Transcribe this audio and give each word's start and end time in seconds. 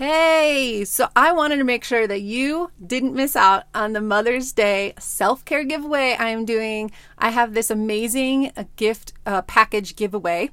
Hey, 0.00 0.86
so 0.86 1.08
I 1.14 1.32
wanted 1.32 1.58
to 1.58 1.64
make 1.64 1.84
sure 1.84 2.06
that 2.06 2.22
you 2.22 2.70
didn't 2.86 3.12
miss 3.12 3.36
out 3.36 3.64
on 3.74 3.92
the 3.92 4.00
Mother's 4.00 4.50
Day 4.50 4.94
self 4.98 5.44
care 5.44 5.62
giveaway 5.62 6.16
I 6.18 6.30
am 6.30 6.46
doing. 6.46 6.90
I 7.18 7.28
have 7.28 7.52
this 7.52 7.70
amazing 7.70 8.50
uh, 8.56 8.64
gift 8.76 9.12
uh, 9.26 9.42
package 9.42 9.96
giveaway. 9.96 10.52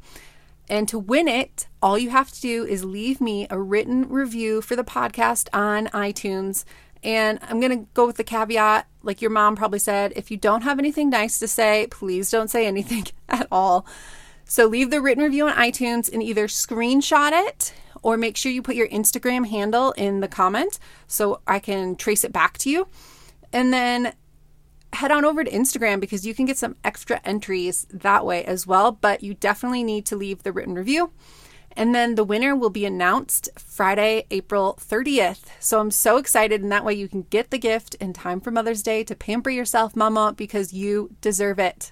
And 0.67 0.85
to 0.89 0.99
win 0.99 1.29
it, 1.29 1.69
all 1.81 1.97
you 1.97 2.09
have 2.09 2.29
to 2.33 2.41
do 2.41 2.65
is 2.65 2.83
leave 2.83 3.21
me 3.21 3.47
a 3.49 3.57
written 3.57 4.09
review 4.09 4.61
for 4.61 4.75
the 4.75 4.83
podcast 4.83 5.47
on 5.53 5.87
iTunes. 5.93 6.65
And 7.01 7.39
I'm 7.43 7.61
going 7.61 7.71
to 7.71 7.87
go 7.93 8.05
with 8.05 8.17
the 8.17 8.25
caveat, 8.25 8.85
like 9.01 9.21
your 9.21 9.31
mom 9.31 9.55
probably 9.55 9.79
said 9.79 10.11
if 10.17 10.29
you 10.29 10.35
don't 10.35 10.63
have 10.63 10.77
anything 10.77 11.09
nice 11.09 11.39
to 11.39 11.47
say, 11.47 11.87
please 11.89 12.29
don't 12.29 12.49
say 12.49 12.67
anything 12.67 13.05
at 13.29 13.47
all. 13.49 13.85
So 14.43 14.65
leave 14.65 14.91
the 14.91 14.99
written 14.99 15.23
review 15.23 15.47
on 15.47 15.55
iTunes 15.55 16.11
and 16.11 16.21
either 16.21 16.47
screenshot 16.47 17.31
it 17.31 17.73
or 18.07 18.15
make 18.15 18.37
sure 18.37 18.49
you 18.49 18.61
put 18.61 18.77
your 18.77 18.87
Instagram 18.87 19.49
handle 19.49 19.91
in 19.97 20.21
the 20.21 20.29
comment 20.29 20.79
so 21.07 21.41
I 21.45 21.59
can 21.59 21.97
trace 21.97 22.23
it 22.23 22.31
back 22.31 22.57
to 22.59 22.69
you. 22.69 22.87
And 23.51 23.73
then 23.73 24.13
head 24.93 25.11
on 25.11 25.25
over 25.25 25.43
to 25.43 25.51
Instagram 25.51 25.99
because 25.99 26.25
you 26.25 26.33
can 26.33 26.45
get 26.45 26.57
some 26.57 26.77
extra 26.85 27.19
entries 27.25 27.85
that 27.91 28.25
way 28.25 28.45
as 28.45 28.65
well. 28.65 28.93
But 28.93 29.23
you 29.23 29.33
definitely 29.33 29.83
need 29.83 30.05
to 30.05 30.15
leave 30.15 30.43
the 30.43 30.53
written 30.53 30.73
review. 30.73 31.11
And 31.75 31.93
then 31.93 32.15
the 32.15 32.23
winner 32.23 32.55
will 32.55 32.69
be 32.69 32.85
announced 32.85 33.49
Friday, 33.59 34.23
April 34.31 34.79
30th. 34.79 35.43
So 35.59 35.81
I'm 35.81 35.91
so 35.91 36.15
excited. 36.15 36.61
And 36.61 36.71
that 36.71 36.85
way 36.85 36.93
you 36.93 37.09
can 37.09 37.23
get 37.23 37.51
the 37.51 37.59
gift 37.59 37.95
in 37.95 38.13
time 38.13 38.39
for 38.39 38.51
Mother's 38.51 38.83
Day 38.83 39.03
to 39.03 39.15
pamper 39.15 39.49
yourself, 39.49 39.97
Mama, 39.97 40.33
because 40.37 40.71
you 40.71 41.13
deserve 41.19 41.59
it. 41.59 41.91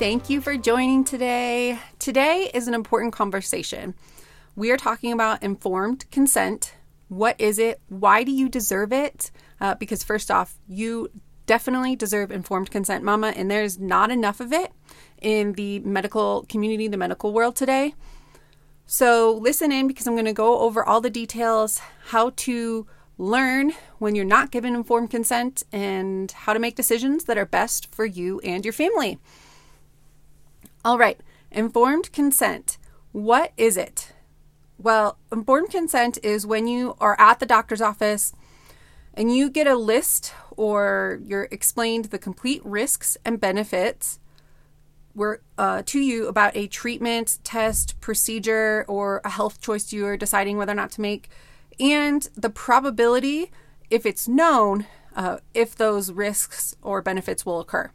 Thank 0.00 0.30
you 0.30 0.40
for 0.40 0.56
joining 0.56 1.04
today. 1.04 1.78
Today 1.98 2.50
is 2.54 2.66
an 2.66 2.72
important 2.72 3.12
conversation. 3.12 3.92
We 4.56 4.70
are 4.70 4.78
talking 4.78 5.12
about 5.12 5.42
informed 5.42 6.10
consent. 6.10 6.72
What 7.08 7.38
is 7.38 7.58
it? 7.58 7.82
Why 7.90 8.24
do 8.24 8.32
you 8.32 8.48
deserve 8.48 8.94
it? 8.94 9.30
Uh, 9.60 9.74
because, 9.74 10.02
first 10.02 10.30
off, 10.30 10.56
you 10.66 11.10
definitely 11.44 11.96
deserve 11.96 12.30
informed 12.30 12.70
consent, 12.70 13.04
mama, 13.04 13.34
and 13.36 13.50
there's 13.50 13.78
not 13.78 14.10
enough 14.10 14.40
of 14.40 14.54
it 14.54 14.72
in 15.20 15.52
the 15.52 15.80
medical 15.80 16.46
community, 16.48 16.88
the 16.88 16.96
medical 16.96 17.34
world 17.34 17.54
today. 17.54 17.94
So, 18.86 19.34
listen 19.34 19.70
in 19.70 19.86
because 19.86 20.06
I'm 20.06 20.14
going 20.14 20.24
to 20.24 20.32
go 20.32 20.60
over 20.60 20.82
all 20.82 21.02
the 21.02 21.10
details, 21.10 21.78
how 22.06 22.30
to 22.36 22.86
learn 23.18 23.74
when 23.98 24.14
you're 24.14 24.24
not 24.24 24.50
given 24.50 24.74
informed 24.74 25.10
consent, 25.10 25.62
and 25.72 26.32
how 26.32 26.54
to 26.54 26.58
make 26.58 26.74
decisions 26.74 27.24
that 27.24 27.36
are 27.36 27.44
best 27.44 27.94
for 27.94 28.06
you 28.06 28.40
and 28.40 28.64
your 28.64 28.72
family. 28.72 29.18
All 30.82 30.96
right, 30.96 31.20
informed 31.50 32.10
consent. 32.10 32.78
What 33.12 33.52
is 33.58 33.76
it? 33.76 34.12
Well, 34.78 35.18
informed 35.30 35.70
consent 35.70 36.16
is 36.22 36.46
when 36.46 36.66
you 36.66 36.96
are 36.98 37.20
at 37.20 37.38
the 37.38 37.44
doctor's 37.44 37.82
office 37.82 38.32
and 39.12 39.34
you 39.34 39.50
get 39.50 39.66
a 39.66 39.74
list 39.74 40.32
or 40.56 41.20
you're 41.22 41.48
explained 41.50 42.06
the 42.06 42.18
complete 42.18 42.62
risks 42.64 43.18
and 43.26 43.38
benefits 43.38 44.20
were 45.14 45.42
uh, 45.58 45.82
to 45.84 46.00
you 46.00 46.28
about 46.28 46.56
a 46.56 46.66
treatment, 46.66 47.40
test, 47.44 48.00
procedure, 48.00 48.86
or 48.88 49.20
a 49.22 49.28
health 49.28 49.60
choice 49.60 49.92
you 49.92 50.06
are 50.06 50.16
deciding 50.16 50.56
whether 50.56 50.72
or 50.72 50.76
not 50.76 50.92
to 50.92 51.02
make, 51.02 51.28
and 51.78 52.28
the 52.34 52.48
probability, 52.48 53.50
if 53.90 54.06
it's 54.06 54.26
known, 54.26 54.86
uh, 55.14 55.38
if 55.52 55.74
those 55.74 56.10
risks 56.10 56.74
or 56.80 57.02
benefits 57.02 57.44
will 57.44 57.60
occur. 57.60 57.90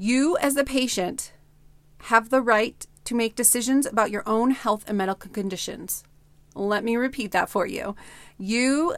You, 0.00 0.38
as 0.38 0.54
the 0.54 0.62
patient, 0.62 1.32
have 2.02 2.30
the 2.30 2.40
right 2.40 2.86
to 3.04 3.16
make 3.16 3.34
decisions 3.34 3.84
about 3.84 4.12
your 4.12 4.22
own 4.26 4.52
health 4.52 4.84
and 4.86 4.96
medical 4.96 5.28
conditions. 5.30 6.04
Let 6.54 6.84
me 6.84 6.96
repeat 6.96 7.32
that 7.32 7.48
for 7.48 7.66
you. 7.66 7.96
You, 8.38 8.94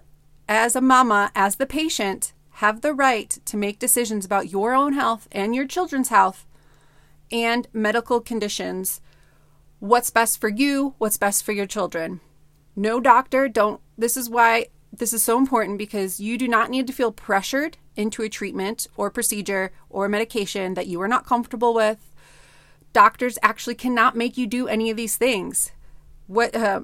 as 0.46 0.76
a 0.76 0.82
mama, 0.82 1.32
as 1.34 1.56
the 1.56 1.64
patient, 1.64 2.34
have 2.50 2.82
the 2.82 2.92
right 2.92 3.30
to 3.46 3.56
make 3.56 3.78
decisions 3.78 4.26
about 4.26 4.50
your 4.50 4.74
own 4.74 4.92
health 4.92 5.26
and 5.32 5.54
your 5.54 5.66
children's 5.66 6.10
health 6.10 6.46
and 7.32 7.66
medical 7.72 8.20
conditions. 8.20 9.00
What's 9.78 10.10
best 10.10 10.38
for 10.38 10.50
you, 10.50 10.94
what's 10.98 11.16
best 11.16 11.44
for 11.44 11.52
your 11.52 11.66
children. 11.66 12.20
No 12.76 13.00
doctor, 13.00 13.48
don't. 13.48 13.80
This 13.96 14.18
is 14.18 14.28
why 14.28 14.66
this 14.92 15.14
is 15.14 15.22
so 15.22 15.38
important 15.38 15.78
because 15.78 16.20
you 16.20 16.36
do 16.36 16.46
not 16.46 16.68
need 16.68 16.86
to 16.88 16.92
feel 16.92 17.12
pressured 17.12 17.78
into 18.00 18.22
a 18.22 18.28
treatment 18.28 18.86
or 18.96 19.10
procedure 19.10 19.72
or 19.88 20.08
medication 20.08 20.74
that 20.74 20.86
you 20.86 21.00
are 21.00 21.08
not 21.08 21.26
comfortable 21.26 21.74
with. 21.74 22.10
Doctors 22.92 23.38
actually 23.42 23.76
cannot 23.76 24.16
make 24.16 24.36
you 24.36 24.46
do 24.46 24.66
any 24.66 24.90
of 24.90 24.96
these 24.96 25.16
things. 25.16 25.70
What 26.26 26.56
uh, 26.56 26.82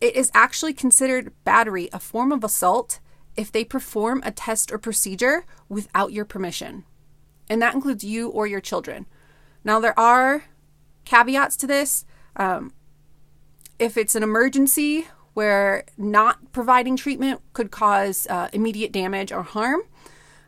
it 0.00 0.16
is 0.16 0.30
actually 0.34 0.74
considered 0.74 1.32
battery, 1.44 1.88
a 1.92 2.00
form 2.00 2.32
of 2.32 2.42
assault, 2.42 3.00
if 3.36 3.50
they 3.50 3.64
perform 3.64 4.22
a 4.24 4.30
test 4.30 4.72
or 4.72 4.78
procedure 4.78 5.44
without 5.68 6.12
your 6.12 6.24
permission. 6.24 6.84
And 7.48 7.60
that 7.62 7.74
includes 7.74 8.04
you 8.04 8.28
or 8.28 8.46
your 8.46 8.60
children. 8.60 9.06
Now, 9.64 9.80
there 9.80 9.98
are 9.98 10.44
caveats 11.04 11.56
to 11.58 11.66
this. 11.66 12.04
Um, 12.36 12.72
if 13.78 13.96
it's 13.96 14.14
an 14.14 14.22
emergency 14.22 15.06
where 15.34 15.84
not 15.98 16.52
providing 16.52 16.96
treatment 16.96 17.40
could 17.52 17.70
cause 17.70 18.26
uh, 18.30 18.48
immediate 18.52 18.92
damage 18.92 19.32
or 19.32 19.42
harm, 19.42 19.82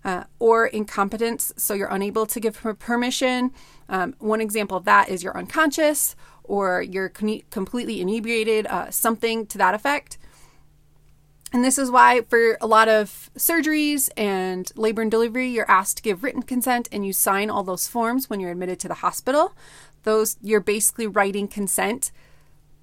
uh, 0.06 0.22
or 0.38 0.68
incompetence, 0.68 1.52
so 1.56 1.74
you're 1.74 1.88
unable 1.88 2.26
to 2.26 2.38
give 2.38 2.62
permission. 2.78 3.50
Um, 3.88 4.14
one 4.20 4.40
example 4.40 4.76
of 4.76 4.84
that 4.84 5.08
is 5.08 5.24
you're 5.24 5.36
unconscious 5.36 6.14
or 6.44 6.80
you're 6.80 7.08
con- 7.08 7.42
completely 7.50 8.00
inebriated, 8.00 8.68
uh, 8.68 8.88
something 8.92 9.46
to 9.46 9.58
that 9.58 9.74
effect. 9.74 10.16
And 11.52 11.64
this 11.64 11.76
is 11.76 11.90
why, 11.90 12.20
for 12.20 12.56
a 12.60 12.68
lot 12.68 12.88
of 12.88 13.30
surgeries 13.36 14.08
and 14.16 14.70
labor 14.76 15.02
and 15.02 15.10
delivery, 15.10 15.48
you're 15.48 15.68
asked 15.68 15.96
to 15.96 16.02
give 16.04 16.22
written 16.22 16.42
consent 16.42 16.88
and 16.92 17.04
you 17.04 17.12
sign 17.12 17.50
all 17.50 17.64
those 17.64 17.88
forms 17.88 18.30
when 18.30 18.38
you're 18.38 18.52
admitted 18.52 18.78
to 18.80 18.88
the 18.88 18.94
hospital. 18.94 19.54
Those, 20.04 20.36
you're 20.40 20.60
basically 20.60 21.08
writing 21.08 21.48
consent 21.48 22.12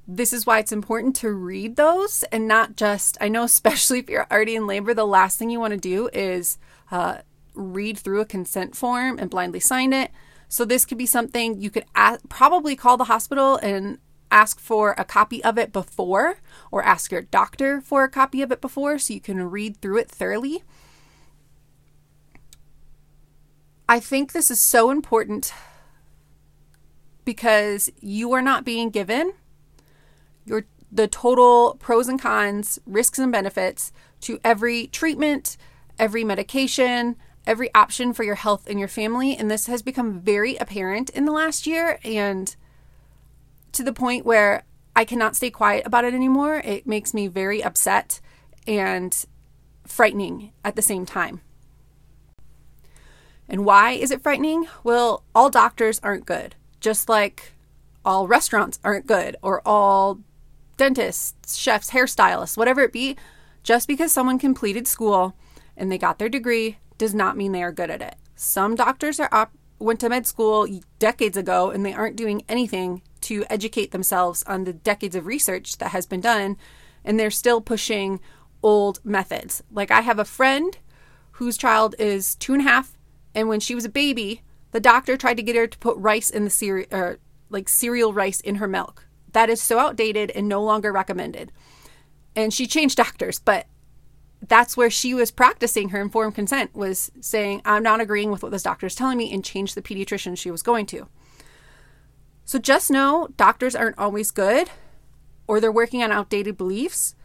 this 0.05 0.33
is 0.33 0.45
why 0.45 0.59
it's 0.59 0.73
important 0.73 1.15
to 1.15 1.31
read 1.31 1.77
those 1.77 2.23
and 2.23 2.45
not 2.45 2.75
just, 2.75 3.17
I 3.21 3.29
know, 3.29 3.43
especially 3.45 3.99
if 3.99 4.09
you're 4.09 4.27
already 4.29 4.55
in 4.55 4.67
labor, 4.67 4.93
the 4.93 5.07
last 5.07 5.39
thing 5.39 5.49
you 5.49 5.59
want 5.59 5.71
to 5.71 5.79
do 5.79 6.09
is 6.11 6.57
uh, 6.91 7.19
read 7.53 7.97
through 7.97 8.21
a 8.21 8.25
consent 8.25 8.75
form 8.75 9.17
and 9.19 9.29
blindly 9.29 9.59
sign 9.59 9.93
it. 9.93 10.11
So, 10.49 10.65
this 10.65 10.85
could 10.85 10.97
be 10.97 11.05
something 11.05 11.59
you 11.59 11.69
could 11.69 11.85
probably 12.29 12.75
call 12.75 12.97
the 12.97 13.05
hospital 13.05 13.57
and 13.57 13.97
ask 14.29 14.59
for 14.59 14.95
a 14.97 15.05
copy 15.05 15.43
of 15.43 15.57
it 15.57 15.71
before, 15.71 16.37
or 16.71 16.83
ask 16.83 17.11
your 17.11 17.21
doctor 17.21 17.81
for 17.81 18.03
a 18.03 18.09
copy 18.09 18.41
of 18.41 18.51
it 18.51 18.61
before 18.61 18.97
so 18.97 19.13
you 19.13 19.21
can 19.21 19.49
read 19.49 19.77
through 19.77 19.97
it 19.97 20.09
thoroughly. 20.09 20.63
I 23.87 23.99
think 23.99 24.31
this 24.31 24.49
is 24.49 24.59
so 24.59 24.89
important 24.89 25.53
because 27.25 27.91
you 27.99 28.31
are 28.33 28.41
not 28.41 28.65
being 28.65 28.89
given 28.89 29.33
your 30.45 30.65
the 30.91 31.07
total 31.07 31.75
pros 31.79 32.07
and 32.07 32.21
cons, 32.21 32.79
risks 32.85 33.17
and 33.17 33.31
benefits 33.31 33.91
to 34.21 34.39
every 34.43 34.87
treatment, 34.87 35.57
every 35.99 36.23
medication, 36.23 37.15
every 37.45 37.73
option 37.73 38.13
for 38.13 38.23
your 38.23 38.35
health 38.35 38.67
and 38.67 38.79
your 38.79 38.87
family. 38.87 39.35
And 39.35 39.49
this 39.49 39.67
has 39.67 39.81
become 39.81 40.19
very 40.19 40.55
apparent 40.57 41.09
in 41.11 41.25
the 41.25 41.31
last 41.31 41.67
year 41.67 41.99
and 42.03 42.55
to 43.73 43.83
the 43.83 43.93
point 43.93 44.25
where 44.25 44.63
I 44.95 45.05
cannot 45.05 45.35
stay 45.35 45.49
quiet 45.49 45.85
about 45.85 46.05
it 46.05 46.13
anymore. 46.13 46.61
It 46.63 46.87
makes 46.87 47.13
me 47.13 47.27
very 47.27 47.63
upset 47.63 48.21
and 48.67 49.25
frightening 49.85 50.51
at 50.63 50.75
the 50.75 50.81
same 50.81 51.05
time. 51.05 51.41
And 53.49 53.65
why 53.65 53.91
is 53.91 54.11
it 54.11 54.21
frightening? 54.21 54.67
Well, 54.83 55.23
all 55.35 55.49
doctors 55.49 55.99
aren't 56.01 56.25
good, 56.25 56.55
just 56.79 57.09
like 57.09 57.53
all 58.05 58.27
restaurants 58.27 58.79
aren't 58.83 59.07
good 59.07 59.35
or 59.41 59.61
all 59.65 60.19
dentists, 60.77 61.55
chefs, 61.55 61.91
hairstylists, 61.91 62.57
whatever 62.57 62.81
it 62.81 62.93
be, 62.93 63.17
just 63.63 63.87
because 63.87 64.11
someone 64.11 64.39
completed 64.39 64.87
school 64.87 65.35
and 65.75 65.91
they 65.91 65.97
got 65.97 66.19
their 66.19 66.29
degree 66.29 66.77
does 66.97 67.13
not 67.13 67.37
mean 67.37 67.51
they 67.51 67.63
are 67.63 67.71
good 67.71 67.89
at 67.89 68.01
it. 68.01 68.15
Some 68.35 68.75
doctors 68.75 69.19
are 69.19 69.29
op- 69.31 69.57
went 69.79 69.99
to 69.99 70.09
med 70.09 70.25
school 70.25 70.67
decades 70.99 71.37
ago 71.37 71.71
and 71.71 71.85
they 71.85 71.93
aren't 71.93 72.15
doing 72.15 72.43
anything 72.47 73.01
to 73.21 73.45
educate 73.49 73.91
themselves 73.91 74.43
on 74.43 74.63
the 74.63 74.73
decades 74.73 75.15
of 75.15 75.25
research 75.25 75.77
that 75.77 75.91
has 75.91 76.05
been 76.05 76.21
done 76.21 76.57
and 77.03 77.19
they're 77.19 77.31
still 77.31 77.61
pushing 77.61 78.19
old 78.61 79.03
methods. 79.03 79.61
Like 79.71 79.91
I 79.91 80.01
have 80.01 80.19
a 80.19 80.25
friend 80.25 80.77
whose 81.33 81.57
child 81.57 81.95
is 81.99 82.35
two 82.35 82.53
and 82.53 82.61
a 82.61 82.69
half, 82.69 82.97
and 83.35 83.49
when 83.49 83.59
she 83.59 83.75
was 83.75 83.85
a 83.85 83.89
baby, 83.89 84.41
the 84.71 84.79
doctor 84.79 85.17
tried 85.17 85.37
to 85.37 85.43
get 85.43 85.55
her 85.55 85.67
to 85.67 85.77
put 85.79 85.97
rice 85.97 86.29
in 86.29 86.43
the 86.43 86.49
cereal, 86.49 86.87
or 86.91 87.19
like 87.49 87.67
cereal 87.67 88.13
rice 88.13 88.39
in 88.39 88.55
her 88.55 88.67
milk. 88.67 89.05
That 89.33 89.49
is 89.49 89.61
so 89.61 89.79
outdated 89.79 90.31
and 90.31 90.47
no 90.47 90.63
longer 90.63 90.91
recommended. 90.91 91.51
And 92.35 92.53
she 92.53 92.67
changed 92.67 92.97
doctors, 92.97 93.39
but 93.39 93.67
that's 94.47 94.75
where 94.75 94.89
she 94.89 95.13
was 95.13 95.31
practicing 95.31 95.89
her 95.89 96.01
informed 96.01 96.35
consent 96.35 96.75
was 96.75 97.11
saying 97.21 97.61
i'm 97.65 97.83
not 97.83 98.01
agreeing 98.01 98.31
with 98.31 98.43
what 98.43 98.51
this 98.51 98.63
doctor 98.63 98.85
is 98.85 98.95
telling 98.95 99.17
me 99.17 99.33
and 99.33 99.43
change 99.43 99.73
the 99.73 99.81
pediatrician 99.81 100.37
she 100.37 100.51
was 100.51 100.61
going 100.61 100.85
to. 100.85 101.07
So 102.45 102.59
just 102.59 102.91
know 102.91 103.29
doctors 103.37 103.75
aren't 103.75 103.97
always 103.97 104.31
good 104.31 104.69
or 105.47 105.59
they're 105.59 105.71
working 105.71 106.03
on 106.03 106.11
outdated 106.11 106.57
beliefs. 106.57 107.15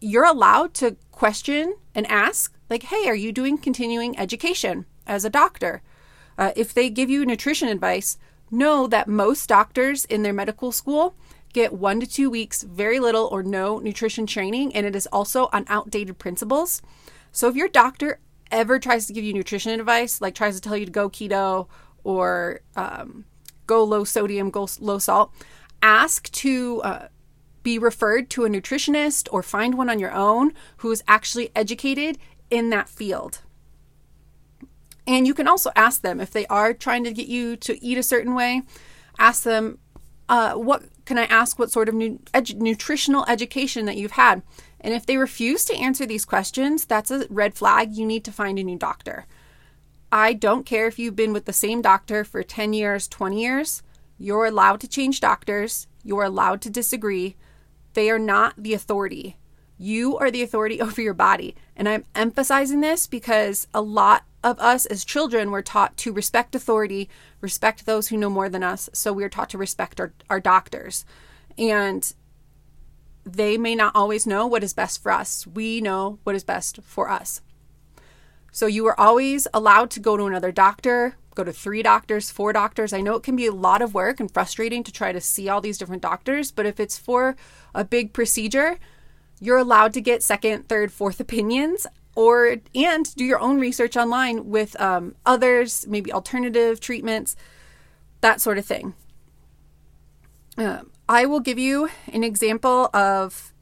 You're 0.00 0.26
allowed 0.26 0.74
to 0.74 0.96
question 1.10 1.76
and 1.94 2.06
ask 2.06 2.54
like 2.68 2.84
hey 2.84 3.08
are 3.08 3.14
you 3.14 3.32
doing 3.32 3.58
continuing 3.58 4.18
education 4.18 4.86
as 5.06 5.24
a 5.24 5.30
doctor? 5.30 5.82
Uh, 6.36 6.52
if 6.54 6.72
they 6.72 6.90
give 6.90 7.10
you 7.10 7.24
nutrition 7.24 7.68
advice 7.68 8.18
know 8.50 8.86
that 8.86 9.08
most 9.08 9.48
doctors 9.48 10.04
in 10.06 10.22
their 10.22 10.32
medical 10.32 10.72
school 10.72 11.14
get 11.52 11.72
one 11.72 12.00
to 12.00 12.06
two 12.06 12.30
weeks, 12.30 12.62
very 12.62 13.00
little 13.00 13.26
or 13.26 13.42
no 13.42 13.78
nutrition 13.78 14.26
training, 14.26 14.74
and 14.74 14.86
it 14.86 14.94
is 14.94 15.06
also 15.08 15.48
on 15.52 15.64
outdated 15.68 16.18
principles. 16.18 16.82
So 17.32 17.48
if 17.48 17.56
your 17.56 17.68
doctor 17.68 18.20
ever 18.50 18.78
tries 18.78 19.06
to 19.06 19.12
give 19.12 19.24
you 19.24 19.32
nutrition 19.32 19.78
advice, 19.78 20.20
like 20.20 20.34
tries 20.34 20.54
to 20.54 20.60
tell 20.60 20.76
you 20.76 20.86
to 20.86 20.92
go 20.92 21.08
keto 21.10 21.68
or 22.04 22.60
um, 22.76 23.24
go 23.66 23.84
low 23.84 24.04
sodium, 24.04 24.50
go 24.50 24.68
low 24.80 24.98
salt, 24.98 25.32
ask 25.82 26.30
to 26.32 26.82
uh, 26.82 27.08
be 27.62 27.78
referred 27.78 28.30
to 28.30 28.44
a 28.44 28.48
nutritionist 28.48 29.28
or 29.30 29.42
find 29.42 29.76
one 29.76 29.90
on 29.90 29.98
your 29.98 30.12
own 30.12 30.52
who 30.78 30.90
is 30.90 31.02
actually 31.06 31.50
educated 31.54 32.18
in 32.50 32.70
that 32.70 32.88
field. 32.88 33.42
And 35.06 35.26
you 35.26 35.34
can 35.34 35.48
also 35.48 35.70
ask 35.74 36.02
them 36.02 36.20
if 36.20 36.30
they 36.30 36.46
are 36.46 36.74
trying 36.74 37.04
to 37.04 37.12
get 37.12 37.28
you 37.28 37.56
to 37.56 37.82
eat 37.82 37.98
a 37.98 38.02
certain 38.02 38.34
way, 38.34 38.62
ask 39.18 39.42
them, 39.42 39.78
uh, 40.28 40.54
what 40.54 40.82
can 41.08 41.16
I 41.16 41.24
ask 41.24 41.58
what 41.58 41.70
sort 41.70 41.88
of 41.88 41.94
nu- 41.94 42.18
edu- 42.34 42.56
nutritional 42.56 43.24
education 43.28 43.86
that 43.86 43.96
you've 43.96 44.10
had? 44.10 44.42
And 44.78 44.92
if 44.92 45.06
they 45.06 45.16
refuse 45.16 45.64
to 45.64 45.74
answer 45.74 46.04
these 46.04 46.26
questions, 46.26 46.84
that's 46.84 47.10
a 47.10 47.26
red 47.30 47.54
flag. 47.54 47.94
You 47.94 48.04
need 48.04 48.24
to 48.26 48.30
find 48.30 48.58
a 48.58 48.62
new 48.62 48.76
doctor. 48.76 49.24
I 50.12 50.34
don't 50.34 50.66
care 50.66 50.86
if 50.86 50.98
you've 50.98 51.16
been 51.16 51.32
with 51.32 51.46
the 51.46 51.52
same 51.54 51.80
doctor 51.80 52.24
for 52.24 52.42
10 52.42 52.74
years, 52.74 53.08
20 53.08 53.40
years. 53.40 53.82
You're 54.18 54.44
allowed 54.44 54.80
to 54.80 54.88
change 54.88 55.20
doctors. 55.20 55.86
You're 56.04 56.24
allowed 56.24 56.60
to 56.60 56.70
disagree. 56.70 57.36
They 57.94 58.10
are 58.10 58.18
not 58.18 58.62
the 58.62 58.74
authority. 58.74 59.38
You 59.78 60.18
are 60.18 60.30
the 60.30 60.42
authority 60.42 60.80
over 60.80 61.00
your 61.00 61.14
body. 61.14 61.54
And 61.76 61.88
I'm 61.88 62.04
emphasizing 62.14 62.80
this 62.80 63.06
because 63.06 63.66
a 63.72 63.80
lot 63.80 64.24
of 64.44 64.58
us 64.60 64.86
as 64.86 65.04
children 65.04 65.50
were 65.50 65.62
taught 65.62 65.96
to 65.98 66.12
respect 66.12 66.54
authority, 66.54 67.08
respect 67.40 67.86
those 67.86 68.08
who 68.08 68.16
know 68.16 68.30
more 68.30 68.48
than 68.48 68.62
us. 68.62 68.88
So 68.92 69.12
we 69.12 69.24
are 69.24 69.28
taught 69.28 69.50
to 69.50 69.58
respect 69.58 70.00
our, 70.00 70.12
our 70.28 70.40
doctors. 70.40 71.04
And 71.56 72.12
they 73.24 73.58
may 73.58 73.74
not 73.74 73.94
always 73.94 74.26
know 74.26 74.46
what 74.46 74.64
is 74.64 74.72
best 74.72 75.02
for 75.02 75.12
us. 75.12 75.46
We 75.46 75.80
know 75.80 76.18
what 76.24 76.34
is 76.34 76.44
best 76.44 76.80
for 76.82 77.10
us. 77.10 77.40
So 78.52 78.66
you 78.66 78.86
are 78.86 78.98
always 78.98 79.46
allowed 79.52 79.90
to 79.90 80.00
go 80.00 80.16
to 80.16 80.24
another 80.24 80.50
doctor, 80.50 81.16
go 81.34 81.44
to 81.44 81.52
three 81.52 81.82
doctors, 81.82 82.30
four 82.30 82.52
doctors. 82.52 82.92
I 82.92 83.00
know 83.00 83.14
it 83.14 83.22
can 83.22 83.36
be 83.36 83.46
a 83.46 83.52
lot 83.52 83.82
of 83.82 83.94
work 83.94 84.18
and 84.18 84.32
frustrating 84.32 84.82
to 84.84 84.92
try 84.92 85.12
to 85.12 85.20
see 85.20 85.48
all 85.48 85.60
these 85.60 85.78
different 85.78 86.02
doctors, 86.02 86.50
but 86.50 86.66
if 86.66 86.80
it's 86.80 86.98
for 86.98 87.36
a 87.74 87.84
big 87.84 88.12
procedure, 88.12 88.78
you're 89.40 89.58
allowed 89.58 89.92
to 89.94 90.00
get 90.00 90.22
second, 90.22 90.68
third, 90.68 90.92
fourth 90.92 91.20
opinions 91.20 91.86
or 92.14 92.56
and 92.74 93.14
do 93.14 93.24
your 93.24 93.38
own 93.38 93.60
research 93.60 93.96
online 93.96 94.50
with 94.50 94.78
um, 94.80 95.14
others, 95.24 95.86
maybe 95.86 96.12
alternative 96.12 96.80
treatments, 96.80 97.36
that 98.22 98.40
sort 98.40 98.58
of 98.58 98.64
thing. 98.64 98.94
Uh, 100.56 100.80
I 101.08 101.26
will 101.26 101.38
give 101.40 101.58
you 101.58 101.88
an 102.12 102.24
example 102.24 102.90
of 102.92 103.52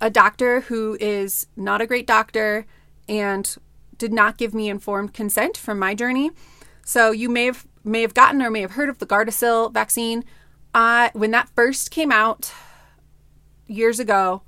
a 0.00 0.08
doctor 0.08 0.62
who 0.62 0.96
is 0.98 1.46
not 1.56 1.82
a 1.82 1.86
great 1.86 2.06
doctor 2.06 2.64
and 3.06 3.54
did 3.98 4.12
not 4.12 4.38
give 4.38 4.54
me 4.54 4.70
informed 4.70 5.12
consent 5.12 5.58
from 5.58 5.78
my 5.78 5.94
journey. 5.94 6.30
So 6.86 7.10
you 7.10 7.28
may 7.28 7.44
have 7.44 7.66
may 7.84 8.00
have 8.02 8.14
gotten 8.14 8.40
or 8.40 8.50
may 8.50 8.62
have 8.62 8.72
heard 8.72 8.88
of 8.88 8.98
the 8.98 9.06
Gardasil 9.06 9.72
vaccine. 9.72 10.24
Uh, 10.72 11.10
when 11.12 11.32
that 11.32 11.50
first 11.54 11.90
came 11.90 12.10
out 12.10 12.52
years 13.70 14.00
ago, 14.00 14.42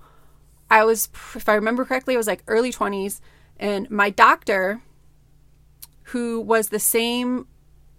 I 0.71 0.85
was, 0.85 1.09
if 1.35 1.49
I 1.49 1.55
remember 1.55 1.85
correctly, 1.85 2.15
I 2.15 2.17
was 2.17 2.27
like 2.27 2.43
early 2.47 2.73
20s. 2.73 3.21
And 3.59 3.91
my 3.91 4.11
doctor, 4.11 4.83
who 6.05 6.41
was 6.41 6.69
the 6.69 6.79
same, 6.79 7.47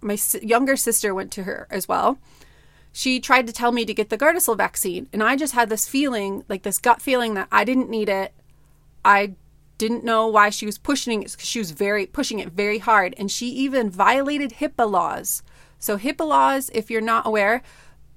my 0.00 0.18
younger 0.42 0.76
sister 0.76 1.14
went 1.14 1.32
to 1.32 1.44
her 1.44 1.66
as 1.70 1.88
well. 1.88 2.18
She 2.92 3.18
tried 3.18 3.46
to 3.46 3.52
tell 3.52 3.72
me 3.72 3.84
to 3.84 3.94
get 3.94 4.10
the 4.10 4.18
Gardasil 4.18 4.56
vaccine. 4.56 5.08
And 5.12 5.22
I 5.22 5.36
just 5.36 5.54
had 5.54 5.68
this 5.68 5.88
feeling, 5.88 6.44
like 6.48 6.62
this 6.62 6.78
gut 6.78 7.00
feeling 7.00 7.34
that 7.34 7.48
I 7.50 7.64
didn't 7.64 7.90
need 7.90 8.08
it. 8.08 8.32
I 9.04 9.34
didn't 9.78 10.04
know 10.04 10.26
why 10.26 10.50
she 10.50 10.66
was 10.66 10.78
pushing 10.78 11.22
it 11.22 11.32
because 11.32 11.48
she 11.48 11.58
was 11.58 11.72
very 11.72 12.06
pushing 12.06 12.38
it 12.38 12.50
very 12.50 12.78
hard. 12.78 13.14
And 13.18 13.30
she 13.30 13.48
even 13.48 13.90
violated 13.90 14.54
HIPAA 14.54 14.90
laws. 14.90 15.42
So, 15.78 15.98
HIPAA 15.98 16.26
laws, 16.26 16.70
if 16.72 16.90
you're 16.90 17.00
not 17.00 17.26
aware, 17.26 17.62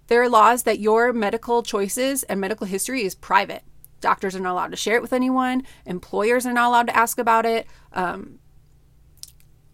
there 0.07 0.21
are 0.21 0.30
laws 0.30 0.63
that 0.63 0.80
your 0.80 1.13
medical 1.13 1.63
choices 1.63 2.24
and 2.24 2.39
medical 2.39 2.68
history 2.68 3.04
is 3.04 3.15
private. 3.15 3.63
Doctors 4.00 4.36
are 4.36 4.39
not 4.39 4.54
allowed 4.54 4.71
to 4.71 4.77
share 4.77 4.95
it 4.95 5.01
with 5.01 5.13
anyone. 5.13 5.63
Employers 5.86 6.45
are 6.45 6.54
not 6.54 6.68
allowed 6.68 6.88
to 6.88 6.95
ask 6.95 7.18
about 7.18 7.45
it. 7.45 7.68
Um, 7.94 8.39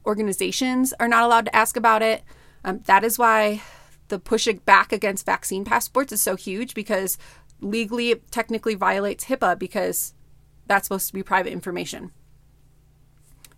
organizations 0.06 0.94
are 1.00 1.08
not 1.08 1.24
allowed 1.24 1.46
to 1.46 1.56
ask 1.56 1.78
about 1.78 2.02
it. 2.02 2.24
Um, 2.64 2.82
that 2.86 3.04
is 3.04 3.20
why 3.20 3.62
the 4.08 4.20
pushing 4.20 4.58
back 4.58 4.92
against 4.92 5.26
vaccine 5.26 5.66
passports 5.66 6.12
is 6.12 6.22
so 6.22 6.36
huge 6.36 6.74
because 6.74 7.18
legally 7.62 8.12
it 8.12 8.32
technically 8.32 8.76
violates 8.76 9.26
HIPAA 9.26 9.58
because 9.58 10.14
that's 10.68 10.88
supposed 10.88 11.08
to 11.08 11.14
be 11.14 11.24
private 11.24 11.54
information. 11.54 12.12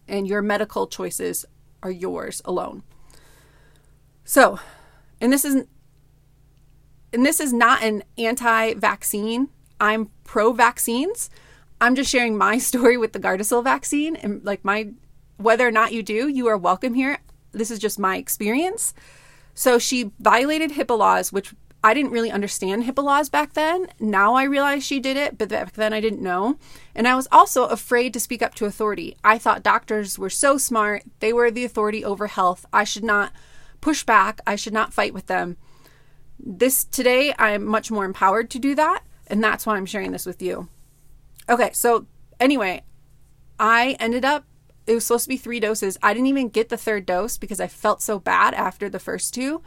And 0.07 0.27
your 0.27 0.41
medical 0.41 0.87
choices 0.87 1.45
are 1.81 1.91
yours 1.91 2.41
alone. 2.45 2.83
So, 4.23 4.59
and 5.21 5.31
this 5.31 5.45
isn't 5.45 5.69
and 7.15 7.25
this 7.25 7.39
is 7.39 7.51
not 7.51 7.81
an 7.81 8.03
anti-vaccine 8.17 9.49
I'm 9.79 10.09
pro 10.23 10.53
vaccines. 10.53 11.29
I'm 11.81 11.95
just 11.95 12.09
sharing 12.09 12.37
my 12.37 12.57
story 12.69 12.97
with 12.97 13.13
the 13.13 13.19
Gardasil 13.19 13.63
vaccine 13.63 14.15
and 14.15 14.43
like 14.45 14.63
my 14.63 14.89
whether 15.37 15.67
or 15.67 15.71
not 15.71 15.91
you 15.91 16.01
do, 16.01 16.29
you 16.29 16.47
are 16.47 16.57
welcome 16.57 16.93
here. 16.93 17.17
This 17.51 17.69
is 17.69 17.79
just 17.79 17.99
my 17.99 18.15
experience. 18.15 18.93
So 19.53 19.77
she 19.79 20.11
violated 20.19 20.71
HIPAA 20.71 20.97
laws, 20.97 21.33
which 21.33 21.53
I 21.83 21.93
didn't 21.93 22.11
really 22.11 22.31
understand 22.31 22.83
HIPAA 22.83 23.03
laws 23.03 23.29
back 23.29 23.53
then. 23.53 23.87
Now 23.99 24.35
I 24.35 24.43
realize 24.43 24.85
she 24.85 25.01
did 25.01 25.17
it, 25.17 25.37
but 25.37 25.49
back 25.49 25.73
then 25.73 25.91
I 25.91 25.99
didn't 25.99 26.21
know. 26.21 26.57
And 26.95 27.05
I 27.05 27.15
was 27.15 27.27
also 27.33 27.65
afraid 27.65 28.13
to 28.13 28.19
speak 28.19 28.41
up 28.41 28.55
to 28.55 28.65
authority. 28.65 29.17
I 29.25 29.37
thought 29.37 29.61
doctors 29.61 30.17
were 30.17 30.29
so 30.29 30.57
smart, 30.57 31.03
they 31.19 31.33
were 31.33 31.51
the 31.51 31.65
authority 31.65 32.03
over 32.03 32.27
health. 32.27 32.65
I 32.71 32.85
should 32.85 33.03
not 33.03 33.33
push 33.81 34.05
back, 34.05 34.39
I 34.47 34.55
should 34.55 34.73
not 34.73 34.93
fight 34.93 35.13
with 35.13 35.27
them. 35.27 35.57
This 36.39 36.83
today, 36.83 37.33
I'm 37.37 37.65
much 37.65 37.91
more 37.91 38.05
empowered 38.05 38.49
to 38.51 38.59
do 38.59 38.75
that. 38.75 39.03
And 39.27 39.43
that's 39.43 39.65
why 39.65 39.75
I'm 39.75 39.85
sharing 39.85 40.11
this 40.11 40.25
with 40.25 40.41
you. 40.41 40.69
Okay, 41.49 41.71
so 41.73 42.05
anyway, 42.39 42.83
I 43.59 43.95
ended 43.99 44.25
up, 44.25 44.45
it 44.85 44.93
was 44.93 45.05
supposed 45.05 45.25
to 45.25 45.29
be 45.29 45.37
three 45.37 45.59
doses. 45.59 45.97
I 46.03 46.13
didn't 46.13 46.27
even 46.27 46.49
get 46.49 46.69
the 46.69 46.77
third 46.77 47.05
dose 47.05 47.37
because 47.37 47.59
I 47.59 47.67
felt 47.67 48.01
so 48.01 48.19
bad 48.19 48.53
after 48.53 48.89
the 48.89 48.99
first 48.99 49.33
two. 49.33 49.63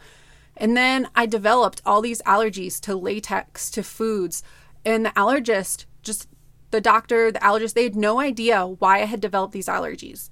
And 0.55 0.75
then 0.75 1.09
I 1.15 1.25
developed 1.25 1.81
all 1.85 2.01
these 2.01 2.21
allergies 2.23 2.79
to 2.81 2.95
latex, 2.95 3.69
to 3.71 3.83
foods. 3.83 4.43
And 4.85 5.05
the 5.05 5.11
allergist, 5.11 5.85
just 6.03 6.27
the 6.71 6.81
doctor, 6.81 7.31
the 7.31 7.39
allergist, 7.39 7.73
they 7.73 7.83
had 7.83 7.95
no 7.95 8.19
idea 8.19 8.65
why 8.65 9.01
I 9.01 9.05
had 9.05 9.21
developed 9.21 9.53
these 9.53 9.67
allergies. 9.67 10.29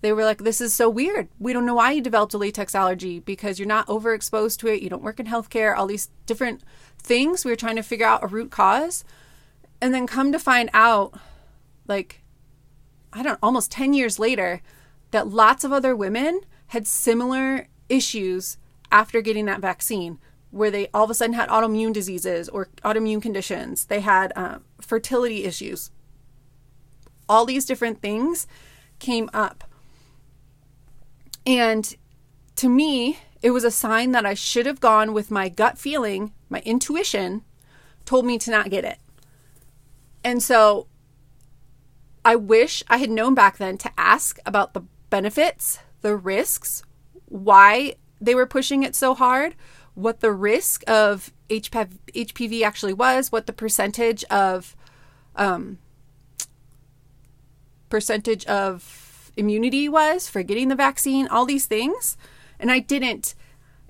They 0.00 0.12
were 0.12 0.24
like, 0.24 0.38
This 0.38 0.60
is 0.60 0.74
so 0.74 0.88
weird. 0.88 1.28
We 1.38 1.52
don't 1.52 1.66
know 1.66 1.74
why 1.74 1.92
you 1.92 2.02
developed 2.02 2.34
a 2.34 2.38
latex 2.38 2.74
allergy 2.74 3.20
because 3.20 3.58
you're 3.58 3.68
not 3.68 3.86
overexposed 3.86 4.58
to 4.58 4.68
it. 4.68 4.82
You 4.82 4.90
don't 4.90 5.02
work 5.02 5.20
in 5.20 5.26
healthcare, 5.26 5.76
all 5.76 5.86
these 5.86 6.10
different 6.26 6.62
things. 6.98 7.44
We 7.44 7.50
were 7.50 7.56
trying 7.56 7.76
to 7.76 7.82
figure 7.82 8.06
out 8.06 8.24
a 8.24 8.28
root 8.28 8.50
cause. 8.50 9.04
And 9.80 9.92
then 9.92 10.06
come 10.06 10.32
to 10.32 10.38
find 10.38 10.70
out, 10.72 11.18
like, 11.86 12.22
I 13.12 13.22
don't 13.22 13.38
almost 13.42 13.70
10 13.70 13.92
years 13.92 14.18
later, 14.18 14.62
that 15.10 15.28
lots 15.28 15.64
of 15.64 15.72
other 15.72 15.94
women 15.94 16.40
had 16.68 16.86
similar 16.86 17.68
issues 17.88 18.58
after 18.90 19.20
getting 19.20 19.46
that 19.46 19.60
vaccine, 19.60 20.18
where 20.50 20.70
they 20.70 20.88
all 20.92 21.04
of 21.04 21.10
a 21.10 21.14
sudden 21.14 21.34
had 21.34 21.48
autoimmune 21.48 21.92
diseases 21.92 22.48
or 22.48 22.68
autoimmune 22.84 23.22
conditions. 23.22 23.86
They 23.86 24.00
had 24.00 24.32
uh, 24.36 24.58
fertility 24.80 25.44
issues. 25.44 25.90
All 27.28 27.44
these 27.44 27.64
different 27.64 28.00
things 28.00 28.46
came 28.98 29.28
up. 29.32 29.64
And 31.46 31.94
to 32.56 32.68
me, 32.68 33.18
it 33.40 33.50
was 33.50 33.64
a 33.64 33.70
sign 33.70 34.10
that 34.12 34.26
I 34.26 34.34
should 34.34 34.66
have 34.66 34.80
gone 34.80 35.12
with 35.12 35.30
my 35.30 35.48
gut 35.48 35.78
feeling, 35.78 36.32
my 36.48 36.60
intuition 36.64 37.42
told 38.04 38.24
me 38.24 38.38
to 38.38 38.50
not 38.50 38.70
get 38.70 38.84
it. 38.84 38.98
And 40.24 40.42
so 40.42 40.86
I 42.24 42.34
wish 42.34 42.82
I 42.88 42.96
had 42.96 43.10
known 43.10 43.34
back 43.34 43.58
then 43.58 43.78
to 43.78 43.90
ask 43.96 44.38
about 44.44 44.74
the 44.74 44.82
benefits, 45.10 45.78
the 46.00 46.16
risks, 46.16 46.82
why 47.26 47.94
they 48.20 48.34
were 48.34 48.46
pushing 48.46 48.82
it 48.82 48.96
so 48.96 49.14
hard, 49.14 49.54
what 49.94 50.20
the 50.20 50.32
risk 50.32 50.82
of 50.88 51.32
HPV 51.48 52.62
actually 52.62 52.92
was, 52.92 53.30
what 53.30 53.46
the 53.46 53.52
percentage 53.52 54.24
of 54.24 54.74
um, 55.36 55.78
percentage 57.88 58.44
of 58.46 59.05
immunity 59.36 59.88
was 59.88 60.28
for 60.28 60.42
getting 60.42 60.68
the 60.68 60.74
vaccine, 60.74 61.28
all 61.28 61.44
these 61.44 61.66
things. 61.66 62.16
And 62.58 62.70
I 62.70 62.78
didn't. 62.78 63.34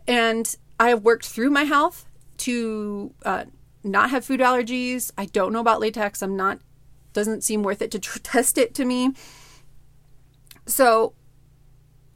And 0.06 0.54
I 0.78 0.88
have 0.88 1.02
worked 1.02 1.26
through 1.26 1.50
my 1.50 1.64
health 1.64 2.06
to 2.38 3.14
uh, 3.24 3.44
not 3.82 4.10
have 4.10 4.24
food 4.24 4.40
allergies. 4.40 5.10
I 5.16 5.26
don't 5.26 5.52
know 5.52 5.60
about 5.60 5.80
latex. 5.80 6.22
I'm 6.22 6.36
not, 6.36 6.58
doesn't 7.12 7.44
seem 7.44 7.62
worth 7.62 7.80
it 7.80 7.90
to 7.92 7.98
tr- 7.98 8.18
test 8.22 8.58
it 8.58 8.74
to 8.74 8.84
me. 8.84 9.12
So 10.66 11.14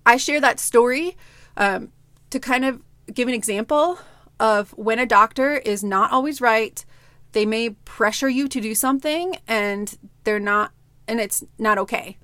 I 0.04 0.16
share 0.16 0.40
that 0.40 0.58
story 0.58 1.16
um, 1.56 1.92
to 2.30 2.40
kind 2.40 2.64
of 2.64 2.82
give 3.12 3.28
an 3.28 3.34
example 3.34 3.98
of 4.38 4.70
when 4.72 4.98
a 4.98 5.06
doctor 5.06 5.56
is 5.56 5.84
not 5.84 6.10
always 6.10 6.40
right. 6.40 6.84
They 7.32 7.46
may 7.46 7.70
pressure 7.70 8.28
you 8.28 8.48
to 8.48 8.60
do 8.60 8.74
something 8.74 9.36
and 9.46 9.96
they're 10.24 10.40
not, 10.40 10.72
and 11.06 11.20
it's 11.20 11.44
not 11.58 11.78
okay. 11.78 12.18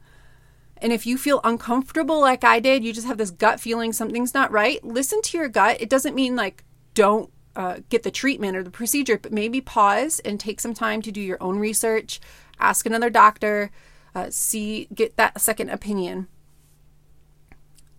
And 0.79 0.93
if 0.93 1.07
you 1.07 1.17
feel 1.17 1.41
uncomfortable 1.43 2.21
like 2.21 2.45
I 2.45 2.61
did, 2.61 2.85
you 2.85 2.93
just 2.93 3.07
have 3.07 3.19
this 3.19 3.31
gut 3.31 3.61
feeling 3.61 3.93
something's 3.93 4.35
not 4.35 4.53
right, 4.53 4.83
listen 4.85 5.23
to 5.23 5.39
your 5.39 5.49
gut. 5.49 5.81
It 5.81 5.89
doesn't 5.89 6.15
mean 6.15 6.37
like 6.37 6.65
don't 6.95 7.31
uh, 7.57 7.79
get 7.89 8.03
the 8.03 8.11
treatment 8.11 8.57
or 8.57 8.63
the 8.63 8.71
procedure, 8.71 9.19
but 9.19 9.33
maybe 9.33 9.61
pause 9.61 10.21
and 10.21 10.39
take 10.39 10.61
some 10.61 10.75
time 10.75 11.01
to 11.03 11.11
do 11.11 11.21
your 11.21 11.43
own 11.43 11.59
research, 11.59 12.21
ask 12.61 12.85
another 12.85 13.11
doctor, 13.11 13.71
uh, 14.15 14.29
see, 14.31 14.89
get 14.95 15.17
that 15.17 15.41
second 15.41 15.71
opinion. 15.71 16.29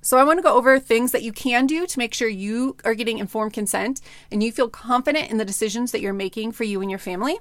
So, 0.01 0.17
I 0.17 0.23
want 0.23 0.37
to 0.37 0.43
go 0.43 0.55
over 0.55 0.79
things 0.79 1.11
that 1.11 1.23
you 1.23 1.33
can 1.33 1.65
do 1.65 1.85
to 1.85 1.99
make 1.99 2.13
sure 2.13 2.29
you 2.29 2.77
are 2.85 2.93
getting 2.93 3.17
informed 3.17 3.53
consent 3.53 3.99
and 4.31 4.41
you 4.41 4.51
feel 4.51 4.69
confident 4.69 5.29
in 5.29 5.37
the 5.37 5.43
decisions 5.43 5.91
that 5.91 6.01
you're 6.01 6.13
making 6.13 6.53
for 6.53 6.63
you 6.63 6.81
and 6.81 6.89
your 6.89 6.99
family. 6.99 7.39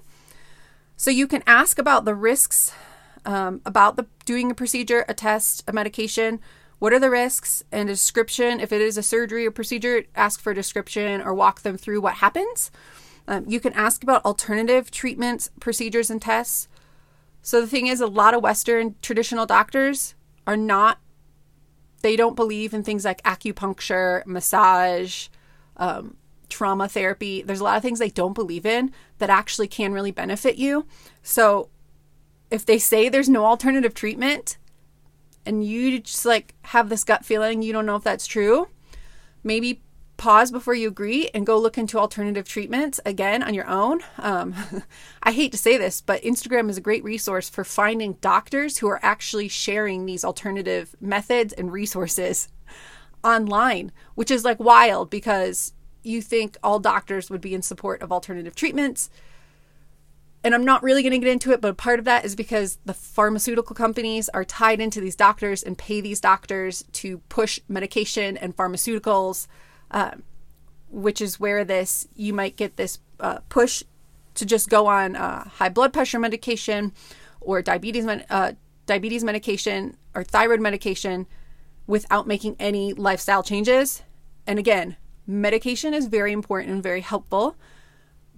So, 0.97 1.11
you 1.11 1.27
can 1.29 1.45
ask 1.47 1.79
about 1.79 2.07
the 2.07 2.15
risks 2.15 2.73
um, 3.27 3.61
about 3.67 3.97
the 3.97 4.07
doing 4.25 4.51
a 4.51 4.55
procedure, 4.55 5.05
a 5.09 5.15
test, 5.15 5.65
a 5.69 5.73
medication. 5.73 6.41
What 6.79 6.93
are 6.93 6.99
the 6.99 7.11
risks 7.11 7.65
and 7.73 7.89
description? 7.89 8.61
If 8.61 8.73
it 8.73 8.81
is 8.81 8.97
a 8.97 9.03
surgery 9.03 9.47
or 9.47 9.51
procedure, 9.51 10.05
ask 10.15 10.41
for 10.41 10.53
a 10.53 10.55
description 10.55 11.21
or 11.21 11.35
walk 11.35 11.63
them 11.63 11.77
through 11.77 12.01
what 12.01 12.15
happens. 12.15 12.71
Um, 13.29 13.45
you 13.49 13.61
can 13.61 13.73
ask 13.73 14.03
about 14.03 14.25
alternative 14.25 14.91
treatments, 14.91 15.51
procedures, 15.59 16.11
and 16.11 16.23
tests. 16.23 16.69
So 17.43 17.61
the 17.61 17.67
thing 17.67 17.89
is, 17.89 18.01
a 18.01 18.07
lot 18.07 18.35
of 18.35 18.43
Western 18.43 18.95
traditional 19.03 19.47
doctors 19.47 20.15
are 20.47 20.57
not, 20.57 20.99
they 22.03 22.15
don't 22.15 22.37
believe 22.37 22.73
in 22.73 22.85
things 22.85 23.05
like 23.05 23.23
acupuncture, 23.23 24.25
massage, 24.27 25.29
um, 25.77 26.17
trauma 26.49 26.89
therapy. 26.89 27.43
There's 27.43 27.61
a 27.61 27.65
lot 27.65 27.77
of 27.77 27.83
things 27.83 27.99
they 27.99 28.11
don't 28.11 28.35
believe 28.35 28.67
in 28.67 28.93
that 29.19 29.31
actually 29.31 29.67
can 29.67 29.93
really 29.93 30.13
benefit 30.13 30.57
you. 30.57 30.87
So 31.23 31.71
if 32.51 32.65
they 32.65 32.79
say 32.79 33.09
there's 33.09 33.29
no 33.29 33.45
alternative 33.45 33.95
treatment 33.95 34.59
and 35.45 35.65
you 35.65 36.01
just 36.01 36.27
like 36.27 36.55
have 36.63 36.89
this 36.89 37.05
gut 37.05 37.25
feeling 37.25 37.63
you 37.63 37.73
don't 37.73 37.87
know 37.87 37.97
if 37.97 38.05
that's 38.05 38.27
true, 38.27 38.69
maybe 39.43 39.81
pause 40.17 40.51
before 40.51 40.75
you 40.75 40.89
agree 40.89 41.29
and 41.35 41.47
go 41.47 41.59
look 41.59 41.77
into 41.77 41.99
alternative 41.99 42.49
treatments 42.49 42.99
again 43.05 43.43
on 43.43 43.55
your 43.55 43.69
own. 43.69 44.01
Um, 44.19 44.55
I 45.23 45.33
hate 45.33 45.53
to 45.53 45.59
say 45.59 45.77
this, 45.77 46.01
but 46.01 46.23
Instagram 46.23 46.71
is 46.71 46.79
a 46.79 46.83
great 46.83 47.05
resource 47.05 47.49
for 47.49 47.65
finding 47.65 48.15
doctors 48.15 48.79
who 48.79 48.89
are 48.89 49.01
actually 49.03 49.49
sharing 49.49 50.07
these 50.07 50.25
alternative 50.25 50.95
methods 51.01 51.53
and 51.53 51.73
resources 51.73 52.49
online, 53.23 53.93
which 54.15 54.31
is 54.31 54.45
like 54.45 54.61
wild 54.61 55.11
because 55.11 55.73
you 56.03 56.23
think 56.23 56.57
all 56.63 56.79
doctors 56.79 57.29
would 57.29 57.41
be 57.41 57.55
in 57.55 57.63
support 57.63 58.01
of 58.01 58.13
alternative 58.13 58.55
treatments 58.55 59.11
and 60.47 60.55
I'm 60.55 60.65
not 60.65 60.85
really 60.85 61.03
going 61.03 61.11
to 61.11 61.19
get 61.19 61.29
into 61.29 61.51
it, 61.51 61.61
but 61.61 61.77
part 61.77 61.99
of 61.99 62.05
that 62.05 62.25
is 62.25 62.37
because 62.37 62.79
the 62.85 62.95
pharmaceutical 62.95 63.75
companies 63.75 64.29
are 64.29 64.45
tied 64.45 64.81
into 64.81 65.01
these 65.01 65.17
doctors 65.17 65.61
and 65.61 65.77
pay 65.77 66.01
these 66.01 66.21
doctors 66.21 66.85
to 66.93 67.19
push 67.29 67.59
medication 67.69 68.37
and 68.37 68.57
pharmaceuticals, 68.57 69.49
uh, 69.91 70.13
which 70.89 71.21
is 71.21 71.41
where 71.41 71.65
this 71.65 72.07
you 72.15 72.33
might 72.33 72.55
get 72.55 72.77
this 72.77 73.01
uh, 73.19 73.41
push 73.49 73.83
to 74.37 74.47
just 74.47 74.69
go 74.69 74.87
on 74.87 75.17
uh, 75.17 75.49
high 75.49 75.69
blood 75.69 75.93
pressure 75.93 76.21
medication 76.21 76.93
or 77.41 77.61
diabetes 77.61 78.07
uh, 78.07 78.53
diabetes 78.87 79.25
medication 79.25 79.97
or 80.15 80.23
thyroid 80.23 80.61
medication 80.61 81.27
without 81.89 82.29
making 82.29 82.55
any 82.61 82.93
lifestyle 82.93 83.43
changes. 83.43 84.05
And 84.47 84.61
again, 84.61 84.95
medication 85.27 85.93
is 85.93 86.07
very 86.07 86.31
important 86.31 86.73
and 86.73 86.83
very 86.85 87.01
helpful 87.01 87.57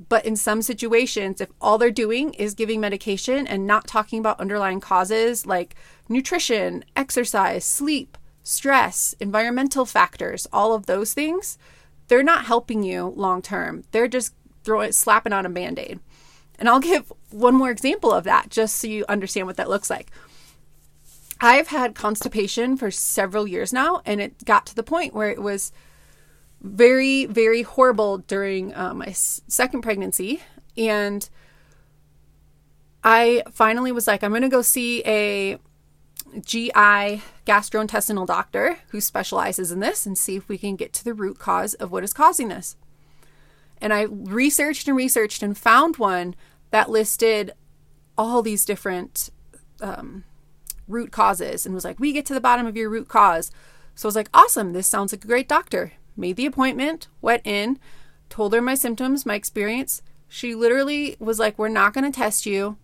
but 0.09 0.25
in 0.25 0.37
some 0.37 0.62
situations, 0.62 1.40
if 1.40 1.50
all 1.61 1.78
they're 1.78 1.90
doing 1.90 2.33
is 2.35 2.55
giving 2.55 2.81
medication 2.81 3.47
and 3.47 3.67
not 3.67 3.87
talking 3.87 4.21
about 4.21 4.38
underlying 4.38 4.81
causes 4.81 5.45
like 5.45 5.75
nutrition, 6.09 6.85
exercise, 6.95 7.64
sleep, 7.64 8.17
stress, 8.43 9.14
environmental 9.19 9.85
factors, 9.85 10.47
all 10.52 10.73
of 10.73 10.87
those 10.87 11.14
things, 11.14 11.59
they're 12.07 12.23
not 12.23 12.45
helping 12.45 12.83
you 12.83 13.12
long 13.17 13.43
term. 13.43 13.85
They're 13.90 14.09
just 14.09 14.35
throwing 14.62 14.93
slapping 14.93 15.33
on 15.33 15.47
a 15.47 15.50
band-aid. 15.50 16.00
And 16.59 16.69
I'll 16.69 16.81
give 16.81 17.12
one 17.31 17.55
more 17.55 17.71
example 17.71 18.12
of 18.12 18.25
that 18.25 18.50
just 18.50 18.76
so 18.76 18.87
you 18.87 19.05
understand 19.09 19.47
what 19.47 19.57
that 19.57 19.69
looks 19.69 19.90
like. 19.90 20.11
I've 21.40 21.69
had 21.69 21.95
constipation 21.95 22.76
for 22.76 22.90
several 22.90 23.47
years 23.47 23.73
now, 23.73 24.02
and 24.05 24.21
it 24.21 24.45
got 24.45 24.67
to 24.67 24.75
the 24.75 24.83
point 24.83 25.14
where 25.14 25.31
it 25.31 25.40
was 25.40 25.73
very, 26.61 27.27
very 27.27 27.62
horrible 27.62 28.19
during 28.19 28.75
uh, 28.75 28.95
my 28.95 29.12
second 29.12 29.83
pregnancy. 29.83 30.43
And 30.77 31.29
I 33.05 33.43
finally 33.50 33.93
was 33.93 34.07
like, 34.07 34.23
I'm 34.23 34.31
going 34.31 34.43
to 34.43 34.49
go 34.49 34.62
see 34.62 35.03
a 35.07 35.59
GI 36.45 37.23
gastrointestinal 37.47 38.27
doctor 38.27 38.79
who 38.88 39.00
specializes 39.00 39.73
in 39.73 39.81
this 39.81 40.05
and 40.05 40.19
see 40.19 40.37
if 40.37 40.49
we 40.49 40.59
can 40.59 40.77
get 40.77 40.93
to 40.95 41.05
the 41.05 41.15
root 41.15 41.38
cause 41.38 41.75
of 41.75 41.91
what 41.91 42.05
is 42.05 42.12
causing 42.12 42.49
this. 42.49 42.77
And 43.81 43.93
I 43.93 44.03
researched 44.03 44.88
and 44.88 44.97
researched 44.97 45.43
and 45.43 45.57
found 45.57 45.97
one 45.97 46.35
that 46.71 46.91
listed 46.91 47.53
all 48.17 48.43
these 48.43 48.65
different 48.65 49.31
um, 49.81 50.25
root 50.88 51.12
causes 51.12 51.65
and 51.65 51.75
was 51.75 51.85
like, 51.85 52.00
we 52.00 52.12
get 52.12 52.27
to 52.27 52.35
the 52.35 52.41
bottom 52.41 52.67
of 52.67 52.77
your 52.77 52.91
root 52.91 53.09
cause. 53.09 53.53
So 53.95 54.07
I 54.07 54.09
was 54.09 54.17
like, 54.17 54.29
awesome, 54.35 54.73
this 54.73 54.87
sounds 54.87 55.12
like 55.12 55.25
a 55.25 55.29
great 55.29 55.49
doctor 55.49 55.93
made 56.19 56.37
the 56.37 56.47
appointment, 56.47 57.09
went 57.23 57.47
in, 57.47 57.79
told 58.29 58.53
her 58.53 58.61
my 58.61 58.75
symptoms, 58.75 59.25
my 59.25 59.35
experience. 59.35 60.03
She 60.29 60.55
literally 60.55 61.17
was 61.19 61.39
like, 61.39 61.59
We're 61.59 61.69
not 61.69 61.95
going 61.95 62.11
to 62.11 62.17
test 62.17 62.45
you. 62.45 62.77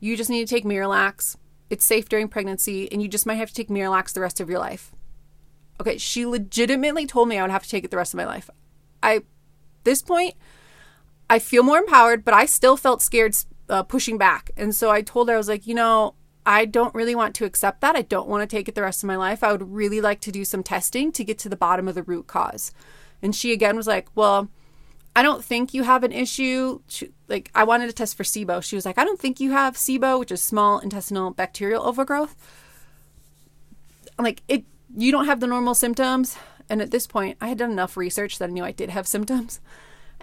You 0.00 0.16
just 0.16 0.30
need 0.30 0.46
to 0.46 0.52
take 0.52 0.64
Miralax. 0.64 1.36
It's 1.70 1.84
safe 1.84 2.08
during 2.08 2.28
pregnancy, 2.28 2.90
and 2.90 3.00
you 3.00 3.08
just 3.08 3.26
might 3.26 3.36
have 3.36 3.48
to 3.48 3.54
take 3.54 3.68
Miralax 3.68 4.12
the 4.12 4.20
rest 4.20 4.40
of 4.40 4.50
your 4.50 4.58
life. 4.58 4.92
Okay, 5.80 5.96
she 5.98 6.26
legitimately 6.26 7.06
told 7.06 7.28
me 7.28 7.38
I 7.38 7.42
would 7.42 7.50
have 7.50 7.62
to 7.62 7.68
take 7.68 7.84
it 7.84 7.90
the 7.90 7.96
rest 7.96 8.12
of 8.12 8.18
my 8.18 8.26
life. 8.26 8.50
I, 9.02 9.22
this 9.84 10.02
point, 10.02 10.34
I 11.30 11.38
feel 11.38 11.62
more 11.62 11.78
empowered, 11.78 12.24
but 12.24 12.34
I 12.34 12.46
still 12.46 12.76
felt 12.76 13.00
scared 13.00 13.36
uh, 13.68 13.82
pushing 13.82 14.18
back. 14.18 14.50
And 14.56 14.74
so 14.74 14.90
I 14.90 15.02
told 15.02 15.28
her, 15.28 15.34
I 15.34 15.38
was 15.38 15.48
like, 15.48 15.66
you 15.66 15.74
know, 15.74 16.14
I 16.44 16.64
don't 16.64 16.94
really 16.94 17.14
want 17.14 17.34
to 17.36 17.44
accept 17.44 17.80
that. 17.80 17.94
I 17.94 18.02
don't 18.02 18.28
want 18.28 18.48
to 18.48 18.56
take 18.56 18.68
it 18.68 18.74
the 18.74 18.82
rest 18.82 19.02
of 19.02 19.06
my 19.06 19.16
life. 19.16 19.44
I 19.44 19.52
would 19.52 19.72
really 19.72 20.00
like 20.00 20.20
to 20.22 20.32
do 20.32 20.44
some 20.44 20.62
testing 20.62 21.12
to 21.12 21.24
get 21.24 21.38
to 21.40 21.48
the 21.48 21.56
bottom 21.56 21.86
of 21.86 21.94
the 21.94 22.02
root 22.02 22.26
cause. 22.26 22.72
And 23.22 23.34
she 23.34 23.52
again 23.52 23.76
was 23.76 23.86
like, 23.86 24.08
Well, 24.14 24.48
I 25.14 25.22
don't 25.22 25.44
think 25.44 25.74
you 25.74 25.82
have 25.82 26.04
an 26.04 26.12
issue. 26.12 26.80
She, 26.88 27.10
like, 27.28 27.50
I 27.54 27.64
wanted 27.64 27.86
to 27.88 27.92
test 27.92 28.16
for 28.16 28.22
SIBO. 28.22 28.62
She 28.62 28.76
was 28.76 28.86
like, 28.86 28.98
I 28.98 29.04
don't 29.04 29.20
think 29.20 29.40
you 29.40 29.52
have 29.52 29.76
SIBO, 29.76 30.18
which 30.18 30.32
is 30.32 30.42
small 30.42 30.78
intestinal 30.78 31.30
bacterial 31.30 31.84
overgrowth. 31.84 32.34
Like, 34.18 34.42
it, 34.48 34.64
you 34.96 35.12
don't 35.12 35.26
have 35.26 35.40
the 35.40 35.46
normal 35.46 35.74
symptoms. 35.74 36.36
And 36.70 36.80
at 36.80 36.90
this 36.90 37.06
point, 37.06 37.36
I 37.40 37.48
had 37.48 37.58
done 37.58 37.70
enough 37.70 37.96
research 37.96 38.38
that 38.38 38.48
I 38.48 38.52
knew 38.52 38.64
I 38.64 38.72
did 38.72 38.88
have 38.88 39.06
symptoms. 39.06 39.60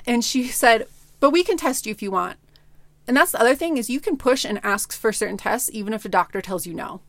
And 0.08 0.26
she 0.26 0.48
said, 0.48 0.88
But 1.20 1.30
we 1.30 1.44
can 1.44 1.58
test 1.58 1.86
you 1.86 1.92
if 1.92 2.02
you 2.02 2.10
want. 2.10 2.38
And 3.10 3.18
that's 3.18 3.32
the 3.32 3.42
other 3.42 3.56
thing 3.56 3.78
is 3.78 3.90
you 3.90 4.00
can 4.00 4.18
push 4.18 4.46
and 4.46 4.64
ask 4.64 4.94
for 4.94 5.12
certain 5.12 5.36
tests 5.36 5.68
even 5.74 5.94
if 5.96 6.06
a 6.06 6.10
doctor 6.10 6.42
tells 6.42 6.68
you 6.68 6.76
no. 6.76 7.02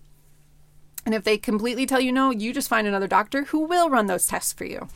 And 1.05 1.15
if 1.15 1.25
they 1.25 1.37
completely 1.37 1.85
tell 1.85 2.01
you 2.01 2.11
no, 2.11 2.31
you 2.31 2.55
just 2.55 2.71
find 2.71 2.87
another 2.87 3.07
doctor 3.07 3.45
who 3.45 3.67
will 3.67 3.91
run 3.91 4.07
those 4.07 4.27
tests 4.27 4.51
for 4.51 4.65
you. 4.65 4.89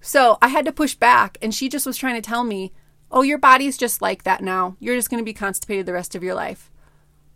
So 0.00 0.38
I 0.40 0.46
had 0.46 0.64
to 0.66 0.72
push 0.72 0.94
back, 0.94 1.38
and 1.42 1.52
she 1.52 1.68
just 1.68 1.86
was 1.86 1.96
trying 1.96 2.14
to 2.14 2.22
tell 2.22 2.44
me, 2.44 2.72
oh, 3.10 3.22
your 3.22 3.36
body's 3.36 3.76
just 3.76 4.00
like 4.00 4.22
that 4.22 4.44
now. 4.44 4.76
You're 4.78 4.94
just 4.94 5.10
going 5.10 5.20
to 5.20 5.24
be 5.24 5.32
constipated 5.32 5.86
the 5.86 5.92
rest 5.92 6.14
of 6.14 6.22
your 6.22 6.36
life. 6.36 6.70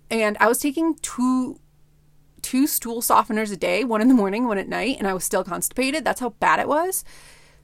And 0.09 0.37
I 0.39 0.47
was 0.47 0.61
taking 0.61 0.95
two 1.03 1.59
two 2.43 2.69
stool 2.69 3.03
softeners 3.03 3.53
a 3.53 3.57
day, 3.57 3.83
one 3.83 4.01
in 4.01 4.07
the 4.07 4.15
morning, 4.15 4.47
one 4.47 4.59
at 4.59 4.69
night, 4.69 4.97
and 4.99 5.09
I 5.09 5.15
was 5.15 5.25
still 5.25 5.43
constipated. 5.43 6.05
That's 6.05 6.21
how 6.21 6.31
bad 6.39 6.61
it 6.61 6.69
was. 6.69 7.05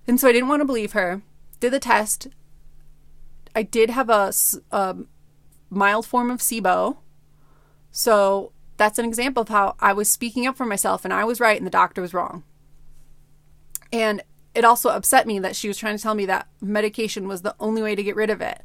And 0.08 0.18
so 0.18 0.26
I 0.26 0.32
didn't 0.32 0.48
want 0.48 0.62
to 0.62 0.66
believe 0.66 0.92
her. 0.94 1.22
Did 1.60 1.72
the 1.72 1.78
test, 1.78 2.26
I 3.56 3.62
did 3.62 3.88
have 3.88 4.10
a 4.10 4.32
um, 4.70 5.08
mild 5.70 6.04
form 6.04 6.30
of 6.30 6.40
SIBO. 6.40 6.98
So 7.90 8.52
that's 8.76 8.98
an 8.98 9.06
example 9.06 9.42
of 9.42 9.48
how 9.48 9.76
I 9.80 9.94
was 9.94 10.10
speaking 10.10 10.46
up 10.46 10.56
for 10.56 10.66
myself 10.66 11.06
and 11.06 11.14
I 11.14 11.24
was 11.24 11.40
right 11.40 11.56
and 11.56 11.66
the 11.66 11.70
doctor 11.70 12.02
was 12.02 12.12
wrong. 12.12 12.44
And 13.90 14.22
it 14.54 14.66
also 14.66 14.90
upset 14.90 15.26
me 15.26 15.38
that 15.38 15.56
she 15.56 15.68
was 15.68 15.78
trying 15.78 15.96
to 15.96 16.02
tell 16.02 16.14
me 16.14 16.26
that 16.26 16.48
medication 16.60 17.26
was 17.26 17.40
the 17.40 17.56
only 17.58 17.80
way 17.80 17.94
to 17.94 18.02
get 18.02 18.14
rid 18.14 18.28
of 18.28 18.42
it. 18.42 18.60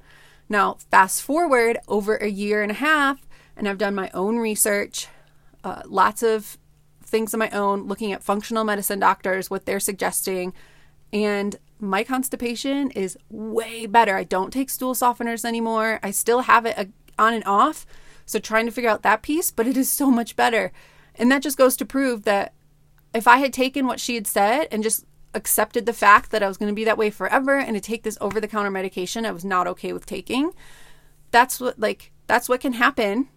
Now, 0.49 0.75
fast 0.89 1.21
forward 1.21 1.77
over 1.87 2.17
a 2.17 2.27
year 2.27 2.61
and 2.61 2.71
a 2.71 2.75
half, 2.75 3.25
and 3.55 3.69
I've 3.69 3.77
done 3.77 3.95
my 3.95 4.09
own 4.13 4.39
research, 4.39 5.07
uh, 5.63 5.83
lots 5.85 6.21
of 6.21 6.57
things 7.01 7.33
of 7.33 7.37
my 7.37 7.49
own, 7.51 7.87
looking 7.87 8.11
at 8.11 8.23
functional 8.23 8.65
medicine 8.65 8.99
doctors, 8.99 9.49
what 9.49 9.65
they're 9.65 9.79
suggesting, 9.79 10.53
and 11.13 11.57
my 11.81 12.03
constipation 12.03 12.91
is 12.91 13.17
way 13.29 13.85
better. 13.85 14.15
I 14.15 14.23
don't 14.23 14.51
take 14.51 14.69
stool 14.69 14.93
softeners 14.93 15.43
anymore. 15.45 15.99
I 16.03 16.11
still 16.11 16.41
have 16.41 16.65
it 16.65 16.77
uh, 16.77 16.85
on 17.17 17.33
and 17.33 17.43
off, 17.45 17.85
so 18.25 18.39
trying 18.39 18.65
to 18.65 18.71
figure 18.71 18.89
out 18.89 19.03
that 19.03 19.21
piece, 19.21 19.51
but 19.51 19.67
it 19.67 19.75
is 19.75 19.89
so 19.89 20.11
much 20.11 20.35
better. 20.35 20.71
And 21.15 21.31
that 21.31 21.41
just 21.41 21.57
goes 21.57 21.75
to 21.77 21.85
prove 21.85 22.23
that 22.23 22.53
if 23.13 23.27
I 23.27 23.37
had 23.37 23.53
taken 23.53 23.87
what 23.87 23.99
she 23.99 24.15
had 24.15 24.27
said 24.27 24.67
and 24.71 24.83
just 24.83 25.05
accepted 25.33 25.85
the 25.85 25.93
fact 25.93 26.31
that 26.31 26.43
I 26.43 26.47
was 26.47 26.57
going 26.57 26.71
to 26.71 26.75
be 26.75 26.85
that 26.85 26.97
way 26.97 27.09
forever 27.09 27.57
and 27.57 27.75
to 27.75 27.81
take 27.81 28.03
this 28.03 28.17
over 28.21 28.39
the 28.39 28.47
counter 28.47 28.71
medication 28.71 29.25
I 29.25 29.31
was 29.31 29.45
not 29.45 29.67
okay 29.67 29.93
with 29.93 30.05
taking, 30.05 30.51
that's 31.31 31.59
what 31.59 31.79
like 31.79 32.11
that's 32.27 32.47
what 32.47 32.61
can 32.61 32.73
happen 32.73 33.29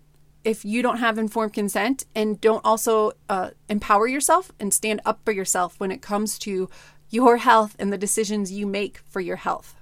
if 0.44 0.64
you 0.64 0.82
don't 0.82 0.98
have 0.98 1.18
informed 1.18 1.54
consent 1.54 2.04
and 2.14 2.40
don't 2.40 2.64
also 2.64 3.12
uh, 3.28 3.50
empower 3.68 4.06
yourself 4.06 4.52
and 4.60 4.74
stand 4.74 5.00
up 5.04 5.20
for 5.24 5.32
yourself 5.32 5.80
when 5.80 5.90
it 5.90 6.02
comes 6.02 6.38
to 6.38 6.68
your 7.14 7.36
health 7.38 7.76
and 7.78 7.92
the 7.92 7.98
decisions 7.98 8.52
you 8.52 8.66
make 8.66 8.98
for 8.98 9.20
your 9.20 9.36
health. 9.36 9.76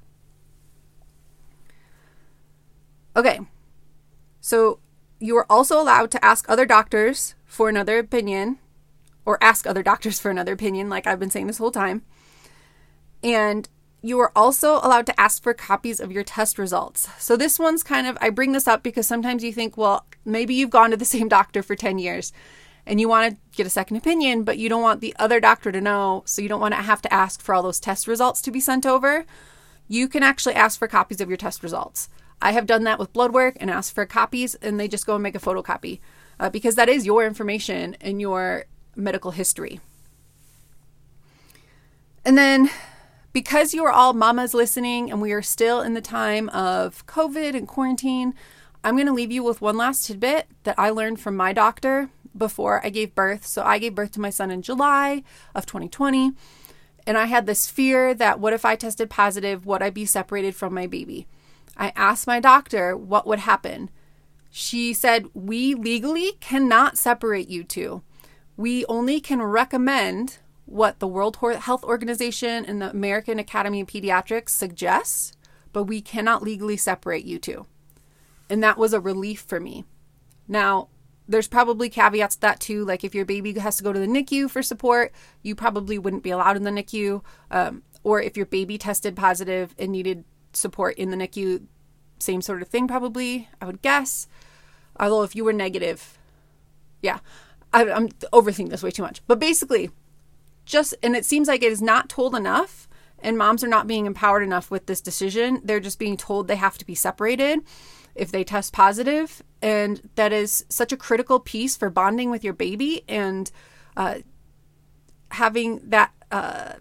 Okay, 3.17 3.41
so 4.41 4.79
you 5.19 5.37
are 5.37 5.51
also 5.51 5.81
allowed 5.81 6.11
to 6.11 6.25
ask 6.25 6.49
other 6.49 6.67
doctors 6.67 7.35
for 7.45 7.69
another 7.69 7.99
opinion 7.99 8.59
or 9.25 9.43
ask 9.43 9.67
other 9.67 9.83
doctors 9.83 10.19
for 10.21 10.31
another 10.31 10.53
opinion, 10.53 10.89
like 10.89 11.07
I've 11.07 11.21
been 11.21 11.31
saying 11.31 11.47
this 11.47 11.59
whole 11.59 11.71
time. 11.71 12.03
And 13.23 13.69
you 14.03 14.19
are 14.19 14.33
also 14.35 14.75
allowed 14.77 15.07
to 15.07 15.21
ask 15.21 15.43
for 15.43 15.55
copies 15.55 16.01
of 16.01 16.11
your 16.11 16.25
test 16.25 16.59
results. 16.59 17.09
So, 17.19 17.37
this 17.37 17.59
one's 17.59 17.85
kind 17.85 18.07
of, 18.07 18.19
I 18.21 18.31
bring 18.31 18.51
this 18.53 18.67
up 18.67 18.83
because 18.83 19.07
sometimes 19.07 19.45
you 19.45 19.53
think, 19.53 19.77
well, 19.77 20.07
maybe 20.25 20.55
you've 20.55 20.71
gone 20.71 20.91
to 20.91 20.97
the 20.97 21.05
same 21.17 21.29
doctor 21.29 21.63
for 21.63 21.77
10 21.77 21.99
years 21.99 22.33
and 22.87 23.01
you 23.01 23.09
want 23.09 23.33
to 23.33 23.57
get 23.57 23.67
a 23.67 23.71
second 23.71 23.97
opinion, 23.97 24.43
but 24.45 24.59
you 24.59 24.69
don't 24.69 24.83
want 24.83 25.01
the 25.01 25.15
other 25.19 25.41
doctor 25.41 25.71
to 25.71 25.81
know. 25.81 26.23
So, 26.27 26.43
you 26.43 26.49
don't 26.49 26.61
want 26.61 26.75
to 26.75 26.83
have 26.83 27.03
to 27.03 27.13
ask 27.13 27.41
for 27.41 27.55
all 27.55 27.63
those 27.63 27.81
test 27.81 28.07
results 28.07 28.43
to 28.43 28.51
be 28.51 28.61
sent 28.61 28.87
over. 28.87 29.25
You 29.89 30.09
can 30.09 30.23
actually 30.23 30.55
ask 30.55 30.79
for 30.79 30.89
copies 30.89 31.21
of 31.21 31.29
your 31.29 31.37
test 31.37 31.63
results. 31.63 32.09
I 32.41 32.53
have 32.53 32.67
done 32.67 32.85
that 32.85 32.99
with 32.99 33.13
blood 33.13 33.33
work 33.33 33.57
and 33.61 33.71
asked 33.71 33.95
for 33.95 34.05
copies, 34.05 34.57
and 34.57 34.79
they 34.79 34.89
just 34.89 35.07
go 35.07 35.15
and 35.15 35.23
make 35.23 35.37
a 35.37 35.41
photocopy 35.41 36.01
uh, 36.41 36.51
because 36.51 36.75
that 36.75 36.89
is 36.89 37.07
your 37.07 37.25
information 37.25 37.97
and 38.01 38.21
your 38.21 38.65
medical 38.97 39.31
history. 39.31 39.81
And 42.25 42.37
then, 42.37 42.71
because 43.33 43.75
you 43.75 43.85
are 43.85 43.93
all 43.93 44.13
mamas 44.13 44.55
listening 44.55 45.11
and 45.11 45.21
we 45.21 45.33
are 45.33 45.43
still 45.43 45.81
in 45.81 45.95
the 45.95 46.01
time 46.01 46.49
of 46.51 47.07
COVID 47.07 47.55
and 47.55 47.67
quarantine, 47.67 48.35
I'm 48.85 48.97
going 48.97 49.07
to 49.07 49.13
leave 49.13 49.33
you 49.33 49.45
with 49.45 49.61
one 49.61 49.77
last 49.77 50.07
tidbit 50.07 50.49
that 50.65 50.79
I 50.79 50.91
learned 50.91 51.21
from 51.21 51.37
my 51.37 51.53
doctor 51.53 52.11
before 52.37 52.85
I 52.85 52.91
gave 52.91 53.15
birth. 53.15 53.47
So, 53.47 53.63
I 53.63 53.79
gave 53.79 53.95
birth 53.95 54.13
to 54.13 54.21
my 54.21 54.31
son 54.31 54.51
in 54.51 54.63
July 54.63 55.23
of 55.55 55.67
2020. 55.67 56.33
And 57.07 57.19
I 57.19 57.27
had 57.27 57.47
this 57.47 57.69
fear 57.69 58.15
that 58.15 58.39
what 58.39 58.53
if 58.53 58.65
I 58.65 58.77
tested 58.77 59.11
positive? 59.11 59.67
Would 59.67 59.83
I 59.83 59.91
be 59.91 60.05
separated 60.05 60.55
from 60.55 60.75
my 60.75 60.87
baby? 60.87 61.27
I 61.77 61.93
asked 61.97 62.27
my 62.27 62.39
doctor 62.41 62.97
what 62.97 63.27
would 63.27 63.41
happen. 63.41 63.91
She 64.51 64.93
said, 64.93 65.29
We 65.35 65.75
legally 65.75 66.33
cannot 66.41 66.99
separate 66.99 67.49
you 67.49 67.65
two. 67.65 68.03
We 68.57 68.85
only 68.87 69.21
can 69.21 69.43
recommend 69.43 70.39
what 70.67 71.01
the 71.01 71.09
World 71.09 71.37
Health 71.37 71.85
Organization 71.85 72.65
and 72.65 72.81
the 72.81 72.91
American 72.91 73.39
Academy 73.39 73.81
of 73.81 73.89
Pediatrics 73.89 74.51
suggests, 74.51 75.33
but 75.73 75.85
we 75.85 76.01
cannot 76.01 76.43
legally 76.43 76.77
separate 76.77 77.25
you 77.25 77.39
two. 77.39 77.67
And 78.49 78.63
that 78.63 78.79
was 78.79 78.93
a 78.93 79.01
relief 79.01 79.41
for 79.41 79.59
me. 79.59 79.85
Now, 80.47 80.89
there's 81.29 81.49
probably 81.49 81.89
caveats 81.89 82.37
to 82.37 82.41
that 82.43 82.61
too. 82.61 82.85
Like 82.85 83.05
if 83.05 83.15
your 83.15 83.25
baby 83.25 83.53
has 83.59 83.77
to 83.77 83.85
go 83.85 83.93
to 83.93 83.99
the 83.99 84.07
NICU 84.07 84.51
for 84.51 84.63
support, 84.63 85.13
you 85.43 85.55
probably 85.55 85.99
wouldn't 85.99 86.23
be 86.23 86.31
allowed 86.31 86.57
in 86.57 86.65
the 86.65 86.71
NICU. 86.71 87.23
Um, 87.51 87.83
or 88.03 88.21
if 88.21 88.37
your 88.37 88.47
baby 88.47 88.79
tested 88.79 89.15
positive 89.15 89.75
and 89.79 89.93
needed 89.93 90.25
support 90.53 90.97
in 90.97 91.11
the 91.11 91.17
NICU, 91.17 91.65
same 92.19 92.43
sort 92.43 92.63
of 92.63 92.69
thing, 92.69 92.89
probably, 92.89 93.49
I 93.61 93.67
would 93.67 93.83
guess. 93.83 94.27
Although, 94.99 95.23
if 95.23 95.35
you 95.35 95.45
were 95.45 95.53
negative, 95.53 96.19
yeah, 97.01 97.21
I, 97.73 97.91
I'm 97.91 98.09
overthinking 98.09 98.71
this 98.71 98.83
way 98.83 98.91
too 98.91 99.03
much. 99.03 99.23
But 99.27 99.39
basically, 99.39 99.91
just, 100.65 100.95
and 101.03 101.17
it 101.17 101.25
seems 101.25 101.49
like 101.49 101.63
it 101.63 101.73
is 101.73 101.83
not 101.83 102.09
told 102.09 102.35
enough, 102.35 102.89
and 103.21 103.39
moms 103.39 103.65
are 103.65 103.69
not 103.69 103.87
being 103.87 104.07
empowered 104.07 104.43
enough 104.43 104.71
with 104.71 104.87
this 104.87 105.01
decision. 105.01 105.61
They're 105.65 105.81
just 105.81 105.99
being 105.99 106.17
told 106.17 106.49
they 106.49 106.57
have 106.57 106.79
to 106.79 106.87
be 106.87 106.95
separated 106.95 107.61
if 108.15 108.31
they 108.31 108.45
test 108.45 108.73
positive, 108.73 109.43
and 109.61 110.11
that 110.17 110.33
is 110.33 110.65
such 110.69 110.93
a 110.93 110.97
critical 110.97 111.41
piece 111.41 111.77
for 111.77 111.91
bonding 111.91 112.31
with 112.31 112.45
your 112.45 112.53
baby 112.53 113.05
and 113.09 113.51
uh, 113.97 114.17
having 115.31 115.81
that. 115.91 116.13
Uh, 116.31 116.75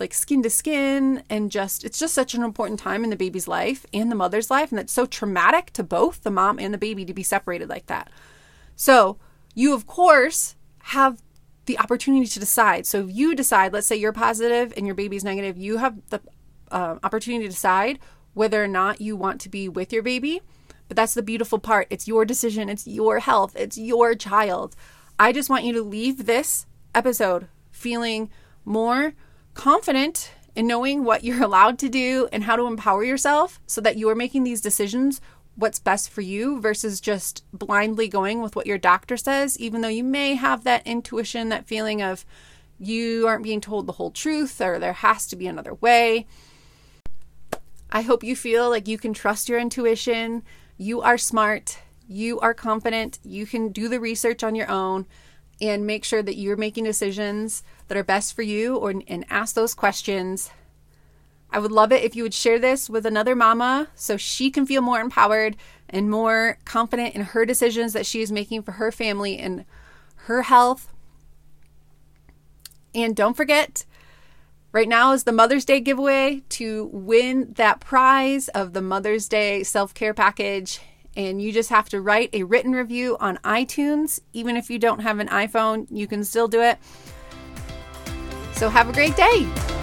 like 0.00 0.14
skin 0.14 0.42
to 0.42 0.50
skin 0.50 1.22
and 1.30 1.50
just 1.50 1.84
it's 1.84 1.98
just 1.98 2.14
such 2.14 2.34
an 2.34 2.42
important 2.42 2.80
time 2.80 3.04
in 3.04 3.10
the 3.10 3.14
baby's 3.14 3.46
life 3.46 3.86
and 3.92 4.10
the 4.10 4.16
mother's 4.16 4.50
life 4.50 4.72
and 4.72 4.80
it's 4.80 4.92
so 4.92 5.06
traumatic 5.06 5.70
to 5.70 5.84
both 5.84 6.22
the 6.24 6.30
mom 6.30 6.58
and 6.58 6.74
the 6.74 6.78
baby 6.78 7.04
to 7.04 7.14
be 7.14 7.22
separated 7.22 7.68
like 7.68 7.86
that. 7.86 8.10
So, 8.74 9.18
you 9.54 9.74
of 9.74 9.86
course 9.86 10.56
have 10.78 11.22
the 11.66 11.78
opportunity 11.78 12.26
to 12.26 12.40
decide. 12.40 12.86
So 12.86 13.04
if 13.04 13.14
you 13.14 13.34
decide, 13.34 13.72
let's 13.72 13.86
say 13.86 13.96
you're 13.96 14.12
positive 14.12 14.72
and 14.76 14.86
your 14.86 14.94
baby's 14.94 15.24
negative, 15.24 15.56
you 15.56 15.76
have 15.76 15.96
the 16.08 16.20
uh, 16.70 16.96
opportunity 17.02 17.44
to 17.44 17.50
decide 17.50 17.98
whether 18.34 18.62
or 18.62 18.68
not 18.68 19.00
you 19.00 19.16
want 19.16 19.40
to 19.42 19.48
be 19.48 19.68
with 19.68 19.92
your 19.92 20.02
baby. 20.02 20.40
But 20.88 20.96
that's 20.96 21.14
the 21.14 21.22
beautiful 21.22 21.58
part. 21.58 21.86
It's 21.90 22.08
your 22.08 22.24
decision, 22.24 22.68
it's 22.68 22.86
your 22.86 23.20
health, 23.20 23.56
it's 23.56 23.78
your 23.78 24.14
child. 24.14 24.76
I 25.18 25.32
just 25.32 25.48
want 25.48 25.64
you 25.64 25.72
to 25.74 25.82
leave 25.82 26.26
this 26.26 26.66
episode 26.94 27.48
feeling 27.70 28.30
more 28.64 29.14
confident 29.54 30.32
in 30.54 30.66
knowing 30.66 31.04
what 31.04 31.24
you're 31.24 31.42
allowed 31.44 31.78
to 31.80 31.88
do 31.88 32.28
and 32.32 32.44
how 32.44 32.56
to 32.56 32.66
empower 32.66 33.04
yourself 33.04 33.60
so 33.66 33.80
that 33.80 33.96
you 33.96 34.08
are 34.08 34.14
making 34.14 34.44
these 34.44 34.60
decisions 34.60 35.20
what's 35.54 35.78
best 35.78 36.08
for 36.10 36.22
you 36.22 36.60
versus 36.60 37.00
just 37.00 37.44
blindly 37.52 38.08
going 38.08 38.40
with 38.40 38.56
what 38.56 38.66
your 38.66 38.78
doctor 38.78 39.16
says, 39.16 39.58
even 39.58 39.80
though 39.80 39.88
you 39.88 40.04
may 40.04 40.34
have 40.34 40.64
that 40.64 40.86
intuition, 40.86 41.50
that 41.50 41.66
feeling 41.66 42.00
of 42.00 42.24
you 42.78 43.26
aren't 43.26 43.44
being 43.44 43.60
told 43.60 43.86
the 43.86 43.92
whole 43.92 44.10
truth 44.10 44.60
or 44.60 44.78
there 44.78 44.94
has 44.94 45.26
to 45.26 45.36
be 45.36 45.46
another 45.46 45.74
way. 45.74 46.26
I 47.94 48.00
hope 48.00 48.24
you 48.24 48.34
feel 48.34 48.70
like 48.70 48.88
you 48.88 48.96
can 48.96 49.12
trust 49.12 49.50
your 49.50 49.58
intuition. 49.58 50.44
You 50.78 51.02
are 51.02 51.18
smart. 51.18 51.78
You 52.08 52.40
are 52.40 52.54
confident. 52.54 53.18
You 53.22 53.44
can 53.44 53.68
do 53.68 53.86
the 53.86 54.00
research 54.00 54.42
on 54.42 54.54
your 54.54 54.70
own 54.70 55.04
and 55.60 55.86
make 55.86 56.02
sure 56.02 56.22
that 56.22 56.38
you're 56.38 56.56
making 56.56 56.84
decisions 56.84 57.62
that 57.88 57.98
are 57.98 58.02
best 58.02 58.34
for 58.34 58.40
you 58.40 58.76
or 58.76 58.94
and 59.06 59.26
ask 59.28 59.54
those 59.54 59.74
questions. 59.74 60.50
I 61.50 61.58
would 61.58 61.70
love 61.70 61.92
it 61.92 62.02
if 62.02 62.16
you 62.16 62.22
would 62.22 62.32
share 62.32 62.58
this 62.58 62.88
with 62.88 63.04
another 63.04 63.36
mama 63.36 63.88
so 63.94 64.16
she 64.16 64.50
can 64.50 64.64
feel 64.64 64.80
more 64.80 64.98
empowered 64.98 65.54
and 65.90 66.10
more 66.10 66.56
confident 66.64 67.14
in 67.14 67.20
her 67.20 67.44
decisions 67.44 67.92
that 67.92 68.06
she 68.06 68.22
is 68.22 68.32
making 68.32 68.62
for 68.62 68.72
her 68.72 68.90
family 68.90 69.38
and 69.38 69.66
her 70.24 70.42
health. 70.42 70.88
And 72.94 73.14
don't 73.14 73.36
forget, 73.36 73.84
right 74.72 74.88
now 74.88 75.12
is 75.12 75.24
the 75.24 75.32
Mother's 75.32 75.64
Day 75.64 75.80
giveaway 75.80 76.42
to 76.50 76.90
win 76.92 77.52
that 77.56 77.80
prize 77.80 78.48
of 78.48 78.72
the 78.72 78.82
Mother's 78.82 79.28
Day 79.28 79.62
self 79.62 79.94
care 79.94 80.14
package 80.14 80.80
and 81.14 81.42
you 81.42 81.52
just 81.52 81.68
have 81.68 81.88
to 81.90 82.00
write 82.00 82.30
a 82.32 82.42
written 82.42 82.72
review 82.72 83.16
on 83.20 83.36
iTunes. 83.38 84.18
Even 84.32 84.56
if 84.56 84.70
you 84.70 84.78
don't 84.78 85.00
have 85.00 85.18
an 85.18 85.28
iPhone, 85.28 85.86
you 85.90 86.06
can 86.06 86.24
still 86.24 86.48
do 86.48 86.62
it. 86.62 86.78
So 88.54 88.70
have 88.70 88.88
a 88.88 88.92
great 88.92 89.14
day. 89.16 89.81